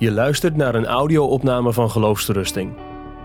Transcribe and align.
Je 0.00 0.10
luistert 0.10 0.56
naar 0.56 0.74
een 0.74 0.86
audio-opname 0.86 1.72
van 1.72 1.90
Geloofsterusting. 1.90 2.72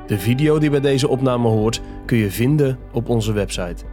De 0.08 0.20
video 0.20 0.60
die 0.60 0.70
bij 0.70 0.80
deze 0.80 1.08
opname 1.08 1.48
hoort 1.48 1.82
kun 2.06 2.18
je 2.18 2.32
vinden 2.32 2.80
op 2.92 3.10
onze 3.10 3.34
website. 3.34 3.84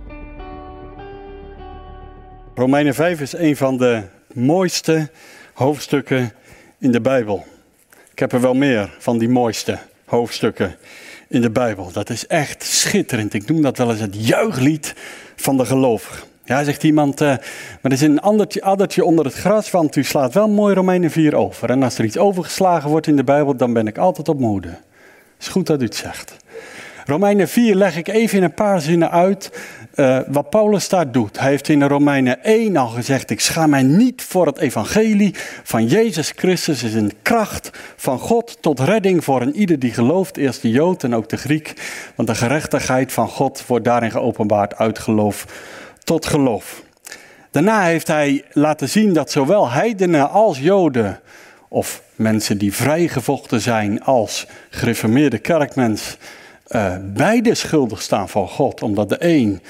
Romeinen 2.54 2.95
5 2.95 3.21
is 3.21 3.32
een 3.32 3.56
van 3.56 3.76
de 3.76 4.03
mooiste 4.34 5.10
hoofdstukken 5.54 6.32
in 6.78 6.92
de 6.92 7.00
Bijbel. 7.00 7.45
Ik 8.13 8.18
heb 8.18 8.32
er 8.32 8.40
wel 8.40 8.54
meer 8.54 8.94
van 8.99 9.19
die 9.19 9.28
mooiste 9.28 9.78
hoofdstukken 10.04 10.76
in 11.28 11.40
de 11.40 11.51
Bijbel. 11.51 11.92
Dat 11.92 12.10
is 12.10 12.26
echt 12.26 12.62
schitterend. 12.62 13.35
Ik 13.35 13.49
noem 13.49 13.62
dat 13.62 13.78
wel 13.78 13.90
eens 13.90 14.01
het 14.01 14.26
juichlied 14.26 14.94
van 15.37 15.56
de 15.56 15.64
gelovigen. 15.67 16.31
Ja, 16.45 16.65
zegt 16.65 16.84
iemand, 16.84 17.20
uh, 17.20 17.29
maar 17.29 17.79
er 17.83 17.93
is 17.93 18.01
een 18.01 18.20
addertje 18.61 19.05
onder 19.05 19.24
het 19.24 19.34
gras, 19.34 19.70
want 19.70 19.97
u 19.97 20.05
slaat 20.05 20.34
wel 20.34 20.48
mooi 20.48 20.74
Romeinen 20.74 21.10
4 21.10 21.34
over. 21.34 21.70
En 21.70 21.83
als 21.83 21.98
er 21.98 22.05
iets 22.05 22.19
overgeslagen 22.19 22.91
wordt 22.91 23.06
in 23.06 23.16
de 23.16 23.24
Bijbel, 23.24 23.56
dan 23.56 23.73
ben 23.73 23.87
ik 23.87 23.98
altijd 23.98 24.28
op 24.28 24.38
moede. 24.38 24.78
Is 25.41 25.48
goed 25.48 25.66
dat 25.66 25.80
u 25.80 25.84
het 25.84 25.97
zegt. 25.97 26.36
Romeinen 27.06 27.48
4 27.48 27.74
leg 27.74 27.97
ik 27.97 28.09
even 28.09 28.38
in 28.38 28.45
een 28.45 28.55
paar 28.55 28.80
zinnen 28.80 29.10
uit 29.10 29.50
uh, 29.95 30.19
wat 30.27 30.50
Paulus 30.50 30.88
daar 30.88 31.12
doet. 31.12 31.38
Hij 31.38 31.50
heeft 31.50 31.69
in 31.69 31.83
Romeinen 31.83 32.45
1 32.45 32.77
al 32.77 32.88
gezegd, 32.88 33.30
ik 33.30 33.41
schaam 33.41 33.70
mij 33.70 33.83
niet 33.83 34.22
voor 34.22 34.47
het 34.47 34.59
evangelie 34.59 35.34
van 35.62 35.86
Jezus 35.86 36.33
Christus. 36.36 36.83
is 36.83 36.95
een 36.95 37.12
kracht 37.22 37.70
van 37.97 38.19
God 38.19 38.59
tot 38.61 38.80
redding 38.80 39.24
voor 39.24 39.42
een 39.42 39.56
ieder 39.56 39.78
die 39.78 39.92
gelooft. 39.92 40.36
Eerst 40.36 40.62
de 40.62 40.70
Jood 40.70 41.05
en 41.05 41.14
ook 41.14 41.28
de 41.28 41.36
Griek. 41.36 41.72
Want 42.14 42.28
de 42.28 42.34
gerechtigheid 42.34 43.12
van 43.12 43.28
God 43.28 43.66
wordt 43.66 43.84
daarin 43.84 44.11
geopenbaard 44.11 44.77
uit 44.77 44.98
geloof 44.98 45.47
tot 46.05 46.27
geloof. 46.27 46.83
Daarna 47.51 47.83
heeft 47.83 48.06
hij 48.06 48.45
laten 48.52 48.88
zien 48.88 49.12
dat 49.12 49.30
zowel 49.30 49.70
heidenen 49.70 50.30
als 50.30 50.59
joden, 50.59 51.20
of 51.69 52.02
mensen 52.15 52.59
die 52.59 52.75
vrijgevochten 52.75 53.61
zijn 53.61 54.03
als 54.05 54.47
gereformeerde 54.70 55.39
kerkmens, 55.39 56.17
uh, 56.69 56.97
beide 57.03 57.55
schuldig 57.55 58.03
staan 58.03 58.28
voor 58.28 58.48
God. 58.48 58.83
Omdat 58.83 59.09
de 59.09 59.17
een 59.19 59.61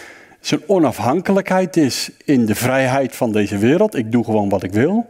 zijn 0.41 0.61
onafhankelijkheid 0.66 1.77
is 1.77 2.11
in 2.24 2.46
de 2.46 2.55
vrijheid 2.55 3.17
van 3.17 3.33
deze 3.33 3.58
wereld. 3.58 3.96
Ik 3.96 4.12
doe 4.12 4.24
gewoon 4.24 4.48
wat 4.48 4.62
ik 4.62 4.72
wil. 4.72 5.08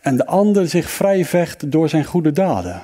En 0.00 0.16
de 0.16 0.26
ander 0.26 0.68
zich 0.68 0.90
vrij 0.90 1.24
vecht 1.24 1.70
door 1.72 1.88
zijn 1.88 2.04
goede 2.04 2.32
daden. 2.32 2.82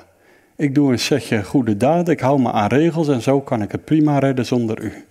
Ik 0.55 0.75
doe 0.75 0.91
een 0.91 0.99
setje 0.99 1.43
goede 1.43 1.77
daden, 1.77 2.13
ik 2.13 2.19
hou 2.19 2.41
me 2.41 2.51
aan 2.51 2.67
regels 2.67 3.07
en 3.07 3.21
zo 3.21 3.41
kan 3.41 3.61
ik 3.61 3.71
het 3.71 3.85
prima 3.85 4.19
redden 4.19 4.45
zonder 4.45 4.81
u. 4.81 5.06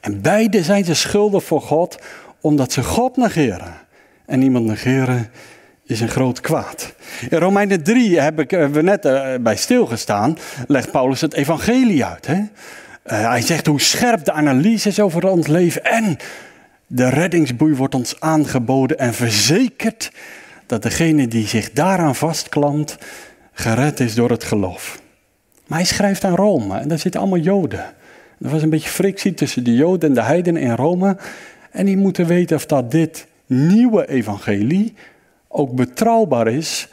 En 0.00 0.20
beide 0.20 0.62
zijn 0.62 0.84
ze 0.84 0.94
schuldig 0.94 1.44
voor 1.44 1.62
God, 1.62 1.98
omdat 2.40 2.72
ze 2.72 2.82
God 2.82 3.16
negeren. 3.16 3.74
En 4.26 4.42
iemand 4.42 4.66
negeren 4.66 5.30
is 5.84 6.00
een 6.00 6.08
groot 6.08 6.40
kwaad. 6.40 6.94
In 7.30 7.38
Romeinen 7.38 7.82
3 7.82 8.20
heb 8.20 8.40
ik, 8.40 8.50
hebben 8.50 8.72
we 8.72 8.82
net 8.82 9.04
uh, 9.04 9.34
bij 9.40 9.56
stilgestaan, 9.56 10.38
legt 10.66 10.90
Paulus 10.90 11.20
het 11.20 11.34
evangelie 11.34 12.04
uit. 12.04 12.26
Hè? 12.26 12.34
Uh, 12.34 12.46
hij 13.04 13.42
zegt 13.42 13.66
hoe 13.66 13.80
scherp 13.80 14.24
de 14.24 14.32
analyse 14.32 14.88
is 14.88 15.00
over 15.00 15.28
ons 15.28 15.46
leven 15.46 15.84
en 15.84 16.16
de 16.86 17.08
reddingsboei 17.08 17.74
wordt 17.74 17.94
ons 17.94 18.20
aangeboden 18.20 18.98
en 18.98 19.14
verzekerd 19.14 20.10
dat 20.66 20.82
degene 20.82 21.28
die 21.28 21.46
zich 21.46 21.72
daaraan 21.72 22.14
vastklampt, 22.14 22.98
gered 23.52 24.00
is 24.00 24.14
door 24.14 24.30
het 24.30 24.44
geloof. 24.44 25.00
Maar 25.66 25.78
hij 25.78 25.86
schrijft 25.86 26.24
aan 26.24 26.34
Rome 26.34 26.78
en 26.78 26.88
daar 26.88 26.98
zitten 26.98 27.20
allemaal 27.20 27.38
Joden. 27.38 27.94
Er 28.40 28.50
was 28.50 28.62
een 28.62 28.70
beetje 28.70 28.90
frictie 28.90 29.34
tussen 29.34 29.64
de 29.64 29.74
Joden 29.74 30.08
en 30.08 30.14
de 30.14 30.22
heidenen 30.22 30.62
in 30.62 30.74
Rome. 30.74 31.16
En 31.70 31.86
die 31.86 31.96
moeten 31.96 32.26
weten 32.26 32.56
of 32.56 32.66
dat 32.66 32.90
dit 32.90 33.26
nieuwe 33.46 34.08
evangelie 34.08 34.94
ook 35.48 35.72
betrouwbaar 35.74 36.48
is 36.48 36.88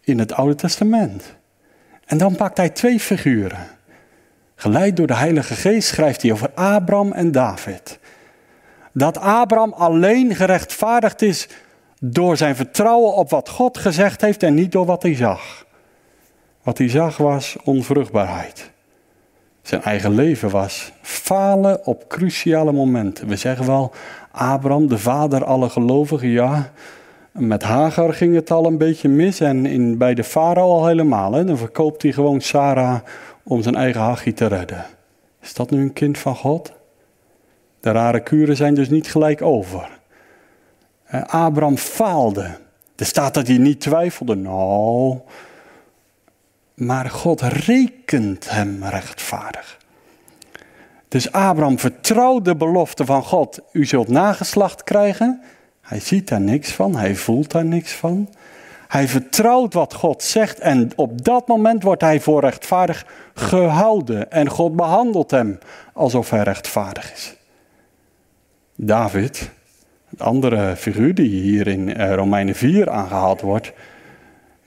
in 0.00 0.18
het 0.18 0.32
Oude 0.32 0.54
Testament. 0.54 1.34
En 2.04 2.18
dan 2.18 2.36
pakt 2.36 2.56
hij 2.56 2.68
twee 2.70 3.00
figuren. 3.00 3.66
Geleid 4.54 4.96
door 4.96 5.06
de 5.06 5.14
Heilige 5.14 5.54
Geest 5.54 5.88
schrijft 5.88 6.22
hij 6.22 6.32
over 6.32 6.50
Abraham 6.54 7.12
en 7.12 7.32
David. 7.32 7.98
Dat 8.92 9.18
Abraham 9.18 9.72
alleen 9.72 10.34
gerechtvaardigd 10.34 11.22
is 11.22 11.48
door 12.00 12.36
zijn 12.36 12.56
vertrouwen 12.56 13.14
op 13.14 13.30
wat 13.30 13.48
God 13.48 13.78
gezegd 13.78 14.20
heeft 14.20 14.42
en 14.42 14.54
niet 14.54 14.72
door 14.72 14.86
wat 14.86 15.02
hij 15.02 15.14
zag. 15.14 15.66
Wat 16.62 16.78
hij 16.78 16.88
zag 16.88 17.16
was 17.16 17.56
onvruchtbaarheid. 17.64 18.71
Zijn 19.62 19.82
eigen 19.82 20.14
leven 20.14 20.50
was 20.50 20.92
falen 21.00 21.86
op 21.86 22.08
cruciale 22.08 22.72
momenten. 22.72 23.28
We 23.28 23.36
zeggen 23.36 23.66
wel, 23.66 23.92
Abraham, 24.30 24.88
de 24.88 24.98
vader 24.98 25.44
alle 25.44 25.68
gelovigen, 25.68 26.28
ja. 26.28 26.72
Met 27.32 27.62
Hagar 27.62 28.14
ging 28.14 28.34
het 28.34 28.50
al 28.50 28.66
een 28.66 28.78
beetje 28.78 29.08
mis 29.08 29.40
en 29.40 29.66
in, 29.66 29.98
bij 29.98 30.14
de 30.14 30.24
farao 30.24 30.70
al 30.70 30.86
helemaal. 30.86 31.32
Hè. 31.32 31.44
Dan 31.44 31.56
verkoopt 31.56 32.02
hij 32.02 32.12
gewoon 32.12 32.40
Sarah 32.40 33.00
om 33.42 33.62
zijn 33.62 33.74
eigen 33.74 34.00
hachie 34.00 34.32
te 34.32 34.46
redden. 34.46 34.84
Is 35.40 35.54
dat 35.54 35.70
nu 35.70 35.80
een 35.80 35.92
kind 35.92 36.18
van 36.18 36.36
God? 36.36 36.72
De 37.80 37.90
rare 37.90 38.20
kuren 38.20 38.56
zijn 38.56 38.74
dus 38.74 38.88
niet 38.88 39.10
gelijk 39.10 39.42
over. 39.42 39.88
Abraham 41.26 41.76
faalde. 41.76 42.50
Er 42.96 43.06
staat 43.06 43.34
dat 43.34 43.46
hij 43.46 43.58
niet 43.58 43.80
twijfelde. 43.80 44.34
Nou, 44.34 45.18
maar 46.74 47.10
God 47.10 47.40
rekent 47.40 48.50
hem 48.50 48.84
rechtvaardig. 48.84 49.78
Dus 51.08 51.32
Abraham 51.32 51.78
vertrouwt 51.78 52.44
de 52.44 52.56
belofte 52.56 53.04
van 53.04 53.22
God, 53.22 53.60
u 53.72 53.84
zult 53.84 54.08
nageslacht 54.08 54.84
krijgen. 54.84 55.42
Hij 55.80 56.00
ziet 56.00 56.28
daar 56.28 56.40
niks 56.40 56.72
van, 56.72 56.96
hij 56.96 57.14
voelt 57.14 57.50
daar 57.50 57.64
niks 57.64 57.92
van. 57.92 58.28
Hij 58.88 59.08
vertrouwt 59.08 59.74
wat 59.74 59.94
God 59.94 60.22
zegt 60.22 60.60
en 60.60 60.90
op 60.96 61.24
dat 61.24 61.48
moment 61.48 61.82
wordt 61.82 62.02
hij 62.02 62.20
voor 62.20 62.40
rechtvaardig 62.40 63.06
gehouden. 63.34 64.30
En 64.30 64.48
God 64.48 64.76
behandelt 64.76 65.30
hem 65.30 65.58
alsof 65.92 66.30
hij 66.30 66.42
rechtvaardig 66.42 67.12
is. 67.12 67.36
David, 68.76 69.50
een 70.10 70.24
andere 70.24 70.76
figuur 70.76 71.14
die 71.14 71.40
hier 71.40 71.66
in 71.66 71.94
eh, 71.94 72.14
Romeinen 72.14 72.54
4 72.54 72.90
aangehaald 72.90 73.40
wordt, 73.40 73.72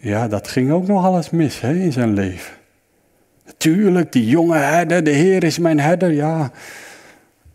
ja, 0.06 0.28
dat 0.28 0.48
ging 0.48 0.72
ook 0.72 0.88
nog 0.88 1.06
alles 1.06 1.30
mis 1.30 1.62
hè, 1.62 1.74
in 1.74 1.92
zijn 1.92 2.14
leven. 2.14 2.54
Natuurlijk, 3.46 4.12
die 4.12 4.28
jonge 4.28 4.58
herder, 4.58 5.04
de 5.04 5.12
Heer 5.12 5.44
is 5.44 5.60
mijn 5.60 5.80
herder, 5.80 6.12
ja. 6.12 6.52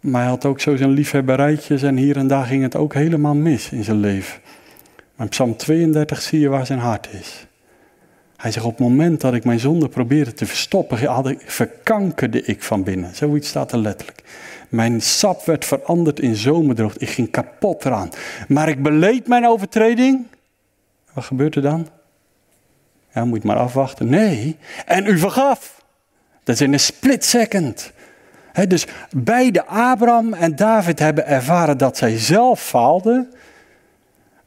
Maar 0.00 0.20
hij 0.20 0.30
had 0.30 0.44
ook 0.44 0.60
zo 0.60 0.76
zijn 0.76 0.90
liefhebberijtjes 0.90 1.82
en 1.82 1.96
hier 1.96 2.16
en 2.16 2.26
daar 2.26 2.44
ging 2.44 2.62
het 2.62 2.76
ook 2.76 2.94
helemaal 2.94 3.34
mis 3.34 3.70
in 3.70 3.84
zijn 3.84 4.00
leven. 4.00 4.40
Maar 5.16 5.26
in 5.26 5.28
Psalm 5.28 5.56
32 5.56 6.22
zie 6.22 6.40
je 6.40 6.48
waar 6.48 6.66
zijn 6.66 6.78
hart 6.78 7.08
is. 7.12 7.46
Hij 8.36 8.50
zegt, 8.50 8.64
op 8.64 8.78
het 8.78 8.88
moment 8.88 9.20
dat 9.20 9.34
ik 9.34 9.44
mijn 9.44 9.60
zonde 9.60 9.88
probeerde 9.88 10.32
te 10.32 10.46
verstoppen, 10.46 11.38
verkankerde 11.44 12.42
ik 12.42 12.62
van 12.62 12.82
binnen. 12.82 13.14
Zoiets 13.14 13.48
staat 13.48 13.72
er 13.72 13.78
letterlijk. 13.78 14.22
Mijn 14.68 15.02
sap 15.02 15.44
werd 15.44 15.64
veranderd 15.64 16.20
in 16.20 16.36
zomerdroogte. 16.36 16.98
Ik 16.98 17.08
ging 17.08 17.30
kapot 17.30 17.84
eraan. 17.84 18.10
Maar 18.48 18.68
ik 18.68 18.82
beleed 18.82 19.28
mijn 19.28 19.46
overtreding. 19.46 20.26
Wat 21.12 21.24
gebeurt 21.24 21.54
er 21.54 21.62
dan? 21.62 21.86
Ja, 23.14 23.24
moet 23.24 23.44
maar 23.44 23.56
afwachten. 23.56 24.08
Nee, 24.08 24.56
en 24.86 25.06
u 25.06 25.18
vergaf. 25.18 25.82
Dat 26.44 26.54
is 26.54 26.60
in 26.60 26.72
een 26.72 26.80
split 26.80 27.24
second. 27.24 27.92
dus 28.68 28.86
beide 29.10 29.66
Abraham 29.66 30.34
en 30.34 30.56
David 30.56 30.98
hebben 30.98 31.26
ervaren 31.26 31.78
dat 31.78 31.96
zij 31.96 32.18
zelf 32.18 32.60
faalden, 32.60 33.32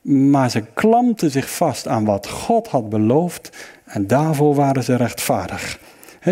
maar 0.02 0.50
ze 0.50 0.64
klampten 0.74 1.32
zich 1.32 1.50
vast 1.50 1.88
aan 1.88 2.06
wat 2.06 2.28
God 2.28 2.68
had 2.68 2.90
beloofd 2.90 3.50
en 3.86 4.08
daarvoor 4.08 4.56
waren 4.56 4.84
ze 4.84 4.96
rechtvaardig. 4.96 5.80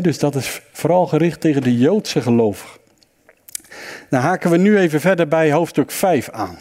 dus 0.02 0.20
dat 0.20 0.36
is 0.36 0.62
vooral 0.72 1.08
gericht 1.08 1.42
tegen 1.42 1.62
de 1.62 1.78
Joodse 1.78 2.22
gelovigen. 2.22 2.80
Dan 4.10 4.22
haken 4.22 4.52
we 4.52 4.58
nu 4.58 4.78
even 4.78 5.02
verder 5.02 5.28
bij 5.28 5.52
hoofdstuk 5.52 5.92
5 5.92 6.30
aan. 6.30 6.58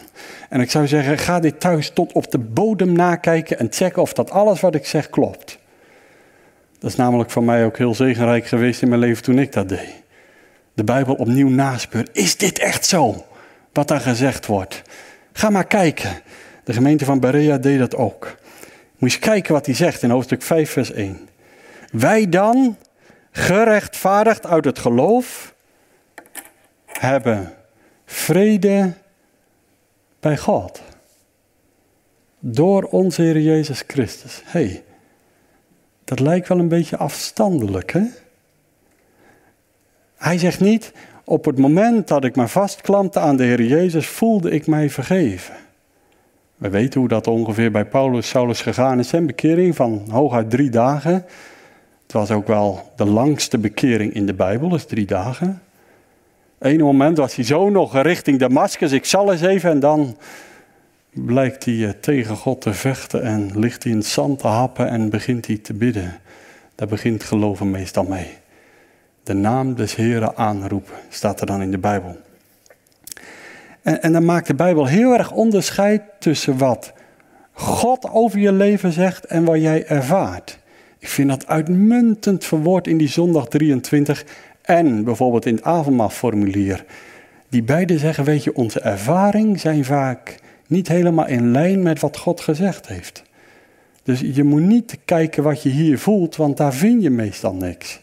En 0.49 0.61
ik 0.61 0.71
zou 0.71 0.87
zeggen, 0.87 1.17
ga 1.17 1.39
dit 1.39 1.59
thuis 1.59 1.89
tot 1.89 2.11
op 2.11 2.31
de 2.31 2.37
bodem 2.37 2.93
nakijken 2.93 3.59
en 3.59 3.67
checken 3.69 4.01
of 4.01 4.13
dat 4.13 4.31
alles 4.31 4.59
wat 4.59 4.75
ik 4.75 4.85
zeg 4.85 5.09
klopt. 5.09 5.59
Dat 6.81 6.89
is 6.89 6.95
namelijk 6.95 7.29
voor 7.29 7.43
mij 7.43 7.65
ook 7.65 7.77
heel 7.77 7.95
zegenrijk 7.95 8.45
geweest 8.47 8.81
in 8.81 8.89
mijn 8.89 9.01
leven 9.01 9.23
toen 9.23 9.39
ik 9.39 9.51
dat 9.51 9.69
deed. 9.69 10.03
De 10.73 10.83
Bijbel 10.83 11.13
opnieuw 11.13 11.49
naspeuren. 11.49 12.13
Is 12.13 12.37
dit 12.37 12.59
echt 12.59 12.85
zo? 12.85 13.25
Wat 13.73 13.87
daar 13.87 13.99
gezegd 13.99 14.45
wordt. 14.45 14.81
Ga 15.33 15.49
maar 15.49 15.67
kijken. 15.67 16.21
De 16.63 16.73
gemeente 16.73 17.05
van 17.05 17.19
Berea 17.19 17.57
deed 17.57 17.79
dat 17.79 17.95
ook. 17.95 18.35
Moet 18.97 19.09
eens 19.09 19.19
kijken 19.19 19.53
wat 19.53 19.65
hij 19.65 19.75
zegt 19.75 20.03
in 20.03 20.09
hoofdstuk 20.09 20.41
5, 20.41 20.71
vers 20.71 20.91
1. 20.91 21.29
Wij 21.91 22.29
dan, 22.29 22.77
gerechtvaardigd 23.31 24.45
uit 24.45 24.65
het 24.65 24.79
geloof, 24.79 25.53
hebben 26.85 27.53
vrede 28.05 28.93
bij 30.19 30.37
God. 30.37 30.81
Door 32.39 32.83
onze 32.83 33.21
Heer 33.21 33.39
Jezus 33.39 33.83
Christus. 33.87 34.41
hey, 34.45 34.83
dat 36.11 36.19
lijkt 36.19 36.47
wel 36.47 36.59
een 36.59 36.67
beetje 36.67 36.97
afstandelijk, 36.97 37.91
hè? 37.91 38.01
Hij 40.15 40.37
zegt 40.37 40.59
niet, 40.59 40.93
op 41.23 41.45
het 41.45 41.57
moment 41.57 42.07
dat 42.07 42.23
ik 42.23 42.35
me 42.35 42.47
vastklampte 42.47 43.19
aan 43.19 43.35
de 43.35 43.43
Heer 43.43 43.61
Jezus, 43.61 44.07
voelde 44.07 44.49
ik 44.49 44.67
mij 44.67 44.89
vergeven. 44.89 45.55
We 46.57 46.69
weten 46.69 46.99
hoe 46.99 47.09
dat 47.09 47.27
ongeveer 47.27 47.71
bij 47.71 47.85
Paulus 47.85 48.29
Saulus 48.29 48.61
gegaan 48.61 48.99
is. 48.99 49.07
Zijn 49.07 49.25
bekering 49.25 49.75
van 49.75 50.05
hooguit 50.09 50.49
drie 50.49 50.69
dagen. 50.69 51.13
Het 52.03 52.11
was 52.11 52.31
ook 52.31 52.47
wel 52.47 52.91
de 52.95 53.05
langste 53.05 53.57
bekering 53.57 54.13
in 54.13 54.25
de 54.25 54.33
Bijbel, 54.33 54.75
is 54.75 54.85
drie 54.85 55.05
dagen. 55.05 55.61
Eén 56.59 56.79
moment 56.79 57.17
was 57.17 57.35
hij 57.35 57.45
zo 57.45 57.69
nog 57.69 58.01
richting 58.01 58.39
Damascus, 58.39 58.91
ik 58.91 59.05
zal 59.05 59.31
eens 59.31 59.41
even, 59.41 59.69
en 59.69 59.79
dan 59.79 60.17
blijkt 61.13 61.65
hij 61.65 61.87
eh, 61.87 61.89
tegen 61.89 62.35
God 62.35 62.61
te 62.61 62.73
vechten 62.73 63.23
en 63.23 63.59
ligt 63.59 63.83
hij 63.83 63.91
in 63.91 63.97
het 63.97 64.07
zand 64.07 64.39
te 64.39 64.47
happen 64.47 64.89
en 64.89 65.09
begint 65.09 65.47
hij 65.47 65.57
te 65.57 65.73
bidden. 65.73 66.19
Daar 66.75 66.87
begint 66.87 67.23
geloven 67.23 67.71
meestal 67.71 68.03
mee. 68.03 68.37
De 69.23 69.33
naam 69.33 69.75
des 69.75 69.95
Heren 69.95 70.37
aanroepen, 70.37 70.93
staat 71.09 71.39
er 71.39 71.45
dan 71.45 71.61
in 71.61 71.71
de 71.71 71.77
Bijbel. 71.77 72.17
En, 73.81 74.01
en 74.01 74.11
dan 74.11 74.25
maakt 74.25 74.47
de 74.47 74.55
Bijbel 74.55 74.85
heel 74.85 75.13
erg 75.13 75.31
onderscheid 75.31 76.01
tussen 76.19 76.57
wat 76.57 76.93
God 77.51 78.09
over 78.11 78.39
je 78.39 78.51
leven 78.51 78.91
zegt 78.91 79.25
en 79.25 79.43
wat 79.43 79.61
jij 79.61 79.85
ervaart. 79.85 80.59
Ik 80.99 81.07
vind 81.07 81.29
dat 81.29 81.47
uitmuntend 81.47 82.45
verwoord 82.45 82.87
in 82.87 82.97
die 82.97 83.09
zondag 83.09 83.47
23 83.47 84.25
en 84.61 85.03
bijvoorbeeld 85.03 85.45
in 85.45 85.55
het 85.55 85.63
avondmaalformulier. 85.63 86.85
Die 87.49 87.63
beide 87.63 87.97
zeggen, 87.97 88.23
weet 88.23 88.43
je, 88.43 88.55
onze 88.55 88.79
ervaring 88.79 89.59
zijn 89.59 89.85
vaak 89.85 90.35
niet 90.71 90.87
helemaal 90.87 91.27
in 91.27 91.51
lijn 91.51 91.83
met 91.83 91.99
wat 91.99 92.17
God 92.17 92.41
gezegd 92.41 92.87
heeft. 92.87 93.23
Dus 94.03 94.19
je 94.19 94.43
moet 94.43 94.61
niet 94.61 94.97
kijken 95.05 95.43
wat 95.43 95.63
je 95.63 95.69
hier 95.69 95.99
voelt, 95.99 96.35
want 96.35 96.57
daar 96.57 96.73
vind 96.73 97.03
je 97.03 97.09
meestal 97.09 97.53
niks. 97.53 97.99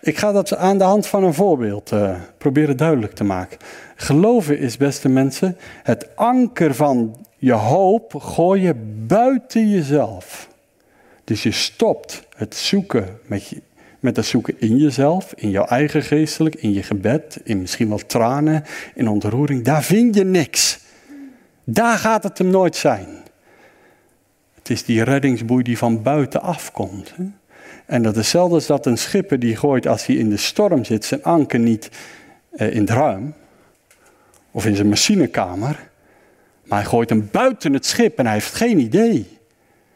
Ik 0.00 0.18
ga 0.18 0.32
dat 0.32 0.56
aan 0.56 0.78
de 0.78 0.84
hand 0.84 1.06
van 1.06 1.24
een 1.24 1.34
voorbeeld 1.34 1.92
uh, 1.92 2.20
proberen 2.38 2.76
duidelijk 2.76 3.12
te 3.12 3.24
maken. 3.24 3.58
Geloven 3.96 4.58
is, 4.58 4.76
beste 4.76 5.08
mensen, 5.08 5.56
het 5.82 6.16
anker 6.16 6.74
van 6.74 7.16
je 7.36 7.52
hoop 7.52 8.14
gooien 8.14 9.06
buiten 9.06 9.70
jezelf. 9.70 10.48
Dus 11.24 11.42
je 11.42 11.52
stopt 11.52 12.26
het 12.36 12.54
zoeken 12.54 13.18
met, 13.26 13.48
je, 13.48 13.62
met 14.02 14.16
het 14.16 14.26
zoeken 14.26 14.54
in 14.58 14.76
jezelf, 14.76 15.32
in 15.36 15.50
jouw 15.50 15.64
eigen 15.64 16.02
geestelijk, 16.02 16.54
in 16.54 16.72
je 16.72 16.82
gebed, 16.82 17.40
in 17.44 17.60
misschien 17.60 17.88
wel 17.88 18.06
tranen, 18.06 18.64
in 18.94 19.08
ontroering. 19.08 19.64
Daar 19.64 19.82
vind 19.82 20.14
je 20.14 20.24
niks. 20.24 20.78
Daar 21.64 21.98
gaat 21.98 22.22
het 22.22 22.38
hem 22.38 22.46
nooit 22.46 22.76
zijn. 22.76 23.06
Het 24.54 24.70
is 24.70 24.84
die 24.84 25.02
reddingsboei 25.02 25.62
die 25.62 25.78
van 25.78 26.02
buiten 26.02 26.42
afkomt. 26.42 27.14
En 27.86 28.02
dat 28.02 28.12
is 28.12 28.18
hetzelfde 28.18 28.54
als 28.54 28.66
dat 28.66 28.86
een 28.86 28.98
schipper 28.98 29.38
die 29.38 29.56
gooit 29.56 29.86
als 29.86 30.06
hij 30.06 30.16
in 30.16 30.30
de 30.30 30.36
storm 30.36 30.84
zit 30.84 31.04
zijn 31.04 31.22
anker 31.22 31.58
niet 31.58 31.90
eh, 32.52 32.74
in 32.74 32.80
het 32.80 32.90
ruim 32.90 33.34
of 34.50 34.66
in 34.66 34.76
zijn 34.76 34.88
machinekamer, 34.88 35.90
maar 36.64 36.78
hij 36.78 36.88
gooit 36.88 37.08
hem 37.08 37.28
buiten 37.32 37.72
het 37.72 37.86
schip 37.86 38.18
en 38.18 38.24
hij 38.24 38.34
heeft 38.34 38.54
geen 38.54 38.78
idee. 38.78 39.38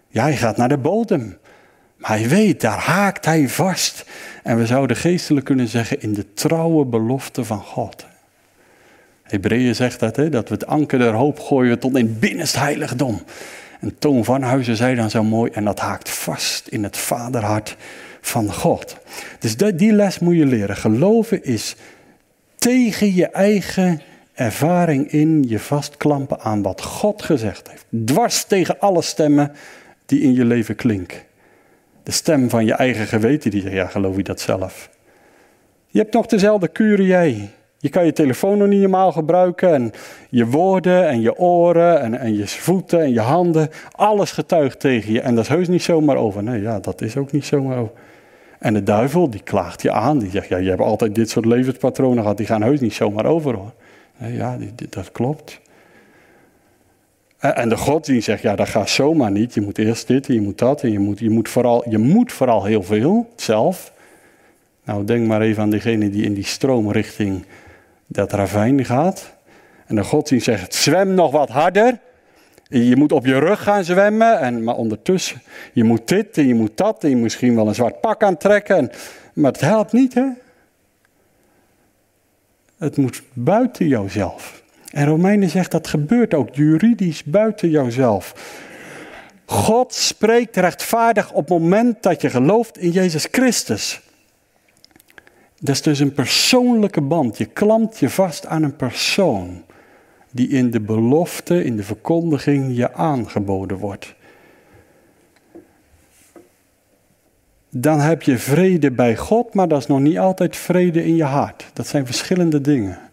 Ja, 0.09 0.23
hij 0.23 0.37
gaat 0.37 0.57
naar 0.57 0.69
de 0.69 0.79
bodem. 0.79 1.39
Hij 2.07 2.29
weet, 2.29 2.61
daar 2.61 2.79
haakt 2.79 3.25
hij 3.25 3.49
vast. 3.49 4.05
En 4.43 4.57
we 4.57 4.67
zouden 4.67 4.97
geestelijk 4.97 5.47
kunnen 5.47 5.69
zeggen 5.69 6.03
in 6.03 6.13
de 6.13 6.33
trouwe 6.35 6.85
belofte 6.85 7.45
van 7.45 7.61
God. 7.61 8.07
Hebreeën 9.23 9.75
zegt 9.75 10.01
dat, 10.01 10.17
hè, 10.17 10.29
dat 10.29 10.49
we 10.49 10.55
het 10.55 10.67
anker 10.67 10.99
der 10.99 11.13
hoop 11.13 11.41
gooien 11.41 11.79
tot 11.79 11.97
in 11.97 12.07
het 12.07 12.21
binnenste 12.21 12.59
heiligdom. 12.59 13.23
En 13.81 13.99
Toon 13.99 14.25
van 14.25 14.43
Huizen 14.43 14.77
zei 14.77 14.95
dan 14.95 15.11
zo 15.11 15.25
mooi, 15.25 15.51
en 15.51 15.65
dat 15.65 15.81
haakt 15.81 16.11
vast 16.11 16.69
in 16.69 16.83
het 16.83 16.97
vaderhart 16.97 17.77
van 18.21 18.53
God. 18.53 18.97
Dus 19.39 19.57
die 19.57 19.93
les 19.93 20.19
moet 20.19 20.37
je 20.37 20.47
leren. 20.47 20.77
Geloven 20.77 21.45
is 21.45 21.77
tegen 22.57 23.15
je 23.15 23.27
eigen 23.27 24.01
ervaring 24.35 25.11
in 25.11 25.45
je 25.49 25.59
vastklampen 25.59 26.41
aan 26.41 26.63
wat 26.63 26.83
God 26.83 27.23
gezegd 27.23 27.71
heeft. 27.71 27.85
Dwars 28.05 28.45
tegen 28.45 28.81
alle 28.81 29.03
stemmen 29.03 29.53
die 30.07 30.21
in 30.21 30.35
je 30.35 30.45
leven 30.45 30.77
klinken. 30.77 31.26
De 32.07 32.13
stem 32.13 32.51
van 32.51 32.65
je 32.65 32.73
eigen 32.73 33.07
geweten 33.07 33.51
die 33.51 33.61
zegt, 33.61 33.75
ja 33.75 33.87
geloof 33.87 34.17
je 34.17 34.23
dat 34.23 34.41
zelf. 34.41 34.91
Je 35.87 35.99
hebt 35.99 36.13
nog 36.13 36.27
dezelfde 36.27 36.69
kuren 36.69 37.05
jij. 37.05 37.51
Je 37.79 37.89
kan 37.89 38.05
je 38.05 38.13
telefoon 38.13 38.59
nog 38.59 38.69
niet 38.69 38.81
normaal 38.81 39.13
gebruiken 39.13 39.75
en 39.75 39.93
je 40.31 40.47
woorden 40.47 41.09
en 41.09 41.21
je 41.21 41.39
oren 41.39 42.01
en, 42.01 42.19
en 42.19 42.37
je 42.37 42.47
voeten 42.47 43.01
en 43.01 43.13
je 43.13 43.21
handen. 43.21 43.69
Alles 43.91 44.33
getuigt 44.33 44.81
tegen 44.81 45.13
je 45.13 45.21
en 45.21 45.35
dat 45.35 45.45
is 45.45 45.51
heus 45.51 45.69
niet 45.69 45.83
zomaar 45.83 46.17
over. 46.17 46.43
Nee, 46.43 46.61
ja, 46.61 46.81
dat 46.81 47.01
is 47.01 47.17
ook 47.17 47.33
niet 47.33 47.45
zomaar 47.45 47.79
over. 47.79 47.93
En 48.59 48.75
de 48.75 48.83
duivel 48.83 49.31
die 49.31 49.43
klaagt 49.43 49.83
je 49.83 49.93
aan, 49.93 50.19
die 50.19 50.31
zegt, 50.31 50.49
ja, 50.49 50.57
je 50.57 50.69
hebt 50.69 50.81
altijd 50.81 51.15
dit 51.15 51.31
soort 51.31 51.45
levenspatronen 51.45 52.23
gehad, 52.23 52.37
die 52.37 52.47
gaan 52.47 52.63
heus 52.63 52.81
niet 52.81 52.95
zomaar 52.95 53.27
over 53.27 53.55
hoor. 53.55 53.73
Nee, 54.17 54.33
ja, 54.33 54.59
dat 54.89 55.13
klopt. 55.13 55.61
En 57.55 57.69
de 57.69 57.77
God 57.77 58.05
die 58.05 58.21
zegt, 58.21 58.43
ja, 58.43 58.57
dat 58.57 58.69
gaat 58.69 58.91
zomaar 58.91 59.31
niet. 59.31 59.55
Je 59.55 59.61
moet 59.61 59.79
eerst 59.79 60.07
dit 60.07 60.29
en 60.29 60.35
je 60.35 60.41
moet 60.41 60.59
dat 60.59 60.83
en 60.83 60.93
je 60.93 60.99
moet, 60.99 61.19
je 61.19 61.31
moet, 61.31 61.49
vooral, 61.49 61.89
je 61.89 61.99
moet 61.99 62.33
vooral 62.33 62.65
heel 62.65 62.83
veel 62.83 63.33
zelf. 63.37 63.93
Nou, 64.85 65.05
denk 65.05 65.27
maar 65.27 65.41
even 65.41 65.63
aan 65.63 65.71
degene 65.71 66.11
die 66.11 66.25
in 66.25 66.35
die 66.35 66.45
stroom 66.45 66.91
richting 66.93 67.45
dat 68.07 68.33
ravijn 68.33 68.85
gaat. 68.85 69.35
En 69.87 69.97
de 69.97 70.05
godsdienst 70.05 70.45
zegt, 70.45 70.75
zwem 70.75 71.15
nog 71.15 71.31
wat 71.31 71.49
harder. 71.49 71.99
Je 72.69 72.97
moet 72.97 73.13
op 73.13 73.27
je 73.27 73.39
rug 73.39 73.63
gaan 73.63 73.85
zwemmen, 73.85 74.41
en, 74.41 74.65
maar 74.65 74.77
ondertussen, 74.77 75.43
je 75.73 75.85
moet 75.85 76.09
dit 76.09 76.39
en 76.39 76.47
je 76.47 76.55
moet 76.55 76.77
dat 76.77 77.05
en 77.05 77.11
je 77.11 77.17
misschien 77.17 77.55
wel 77.55 77.69
een 77.69 77.75
zwart 77.75 78.01
pak 78.01 78.23
aantrekken. 78.23 78.77
En, 78.77 78.91
maar 79.33 79.53
het 79.53 79.61
helpt 79.61 79.93
niet, 79.93 80.15
hè? 80.15 80.25
Het 82.79 82.97
moet 82.97 83.23
buiten 83.33 83.89
jouzelf. 83.89 84.56
En 84.93 85.07
Romeinen 85.07 85.51
zegt 85.51 85.71
dat 85.71 85.89
gebeurt 85.89 86.35
ook 86.35 86.55
juridisch 86.55 87.25
buiten 87.25 87.71
jouzelf. 87.71 88.35
God 89.45 89.95
spreekt 89.95 90.57
rechtvaardig 90.57 91.33
op 91.33 91.49
het 91.49 91.59
moment 91.59 92.03
dat 92.03 92.21
je 92.21 92.31
gelooft 92.31 92.79
in 92.79 92.91
Jezus 92.91 93.29
Christus. 93.31 94.01
Dat 95.59 95.75
is 95.75 95.83
dus 95.83 95.99
een 95.99 96.13
persoonlijke 96.13 97.01
band. 97.01 97.39
Je 97.39 97.45
klampt 97.45 97.99
je 97.99 98.11
vast 98.11 98.47
aan 98.47 98.63
een 98.63 98.77
persoon 98.77 99.63
die 100.31 100.49
in 100.49 100.71
de 100.71 100.81
belofte, 100.81 101.65
in 101.65 101.77
de 101.77 101.83
verkondiging 101.83 102.77
je 102.77 102.93
aangeboden 102.93 103.77
wordt. 103.77 104.15
Dan 107.71 108.01
heb 108.01 108.23
je 108.23 108.39
vrede 108.39 108.91
bij 108.91 109.17
God, 109.17 109.55
maar 109.55 109.69
dat 109.69 109.81
is 109.81 109.87
nog 109.87 110.01
niet 110.01 110.19
altijd 110.19 110.57
vrede 110.57 111.05
in 111.05 111.17
je 111.17 111.25
hart. 111.25 111.71
Dat 111.73 111.87
zijn 111.87 112.07
verschillende 112.07 112.61
dingen. 112.61 113.06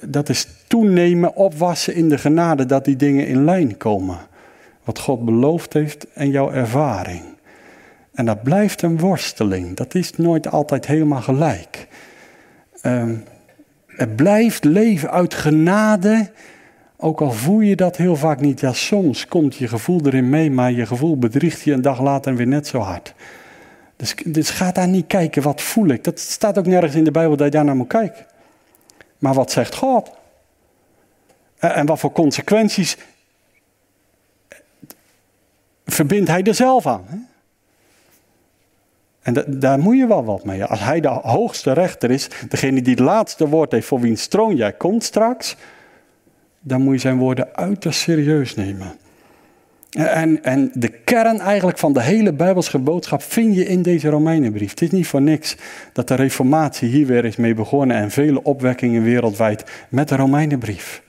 Dat 0.00 0.28
is 0.28 0.46
toenemen, 0.66 1.36
opwassen 1.36 1.94
in 1.94 2.08
de 2.08 2.18
genade, 2.18 2.66
dat 2.66 2.84
die 2.84 2.96
dingen 2.96 3.26
in 3.26 3.44
lijn 3.44 3.76
komen. 3.76 4.18
Wat 4.84 4.98
God 4.98 5.24
beloofd 5.24 5.72
heeft 5.72 6.06
en 6.12 6.30
jouw 6.30 6.52
ervaring. 6.52 7.22
En 8.12 8.24
dat 8.24 8.42
blijft 8.42 8.82
een 8.82 8.98
worsteling. 8.98 9.76
Dat 9.76 9.94
is 9.94 10.16
nooit 10.16 10.50
altijd 10.50 10.86
helemaal 10.86 11.22
gelijk. 11.22 11.88
Het 13.86 14.16
blijft 14.16 14.64
leven 14.64 15.10
uit 15.10 15.34
genade. 15.34 16.30
Ook 16.96 17.20
al 17.20 17.32
voel 17.32 17.60
je 17.60 17.76
dat 17.76 17.96
heel 17.96 18.16
vaak 18.16 18.40
niet. 18.40 18.60
Ja, 18.60 18.72
soms 18.72 19.26
komt 19.26 19.56
je 19.56 19.68
gevoel 19.68 20.00
erin 20.06 20.28
mee, 20.28 20.50
maar 20.50 20.72
je 20.72 20.86
gevoel 20.86 21.18
bedriegt 21.18 21.62
je 21.62 21.72
een 21.72 21.82
dag 21.82 22.00
later 22.02 22.36
weer 22.36 22.46
net 22.46 22.66
zo 22.66 22.78
hard. 22.78 23.14
Dus, 23.96 24.14
dus 24.24 24.50
ga 24.50 24.72
daar 24.72 24.88
niet 24.88 25.06
kijken, 25.06 25.42
wat 25.42 25.60
voel 25.60 25.88
ik? 25.88 26.04
Dat 26.04 26.18
staat 26.18 26.58
ook 26.58 26.66
nergens 26.66 26.94
in 26.94 27.04
de 27.04 27.10
Bijbel 27.10 27.36
dat 27.36 27.46
je 27.46 27.52
daar 27.52 27.64
naar 27.64 27.76
moet 27.76 27.86
kijken. 27.86 28.24
Maar 29.24 29.34
wat 29.34 29.50
zegt 29.50 29.74
God? 29.74 30.10
En 31.58 31.86
wat 31.86 31.98
voor 31.98 32.12
consequenties 32.12 32.96
verbindt 35.84 36.28
hij 36.28 36.42
er 36.42 36.54
zelf 36.54 36.86
aan? 36.86 37.28
En 39.22 39.44
daar 39.60 39.78
moet 39.78 39.96
je 39.96 40.06
wel 40.06 40.24
wat 40.24 40.44
mee. 40.44 40.64
Als 40.64 40.80
hij 40.80 41.00
de 41.00 41.08
hoogste 41.08 41.72
rechter 41.72 42.10
is, 42.10 42.28
degene 42.48 42.82
die 42.82 42.94
het 42.94 43.02
laatste 43.02 43.48
woord 43.48 43.72
heeft 43.72 43.86
voor 43.86 44.00
wiens 44.00 44.26
troon 44.26 44.56
jij 44.56 44.72
komt 44.72 45.04
straks, 45.04 45.56
dan 46.60 46.82
moet 46.82 46.94
je 46.94 47.00
zijn 47.00 47.18
woorden 47.18 47.56
uiterst 47.56 48.00
serieus 48.00 48.54
nemen. 48.54 48.98
En, 49.94 50.42
en 50.42 50.70
de 50.74 50.88
kern 50.88 51.40
eigenlijk 51.40 51.78
van 51.78 51.92
de 51.92 52.02
hele 52.02 52.32
Bijbelse 52.32 52.78
boodschap 52.78 53.22
vind 53.22 53.54
je 53.54 53.66
in 53.66 53.82
deze 53.82 54.08
Romeinenbrief. 54.08 54.70
Het 54.70 54.82
is 54.82 54.90
niet 54.90 55.06
voor 55.06 55.22
niks 55.22 55.56
dat 55.92 56.08
de 56.08 56.14
reformatie 56.14 56.88
hier 56.88 57.06
weer 57.06 57.24
is 57.24 57.36
mee 57.36 57.54
begonnen 57.54 57.96
en 57.96 58.10
vele 58.10 58.42
opwekkingen 58.42 59.02
wereldwijd 59.02 59.64
met 59.88 60.08
de 60.08 60.16
Romeinenbrief. 60.16 61.02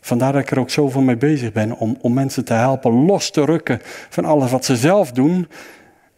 Vandaar 0.00 0.32
dat 0.32 0.42
ik 0.42 0.50
er 0.50 0.58
ook 0.58 0.70
zoveel 0.70 1.00
mee 1.00 1.16
bezig 1.16 1.52
ben 1.52 1.76
om, 1.76 1.96
om 2.00 2.12
mensen 2.12 2.44
te 2.44 2.52
helpen 2.52 2.92
los 2.92 3.30
te 3.30 3.44
rukken 3.44 3.80
van 4.08 4.24
alles 4.24 4.50
wat 4.50 4.64
ze 4.64 4.76
zelf 4.76 5.12
doen 5.12 5.48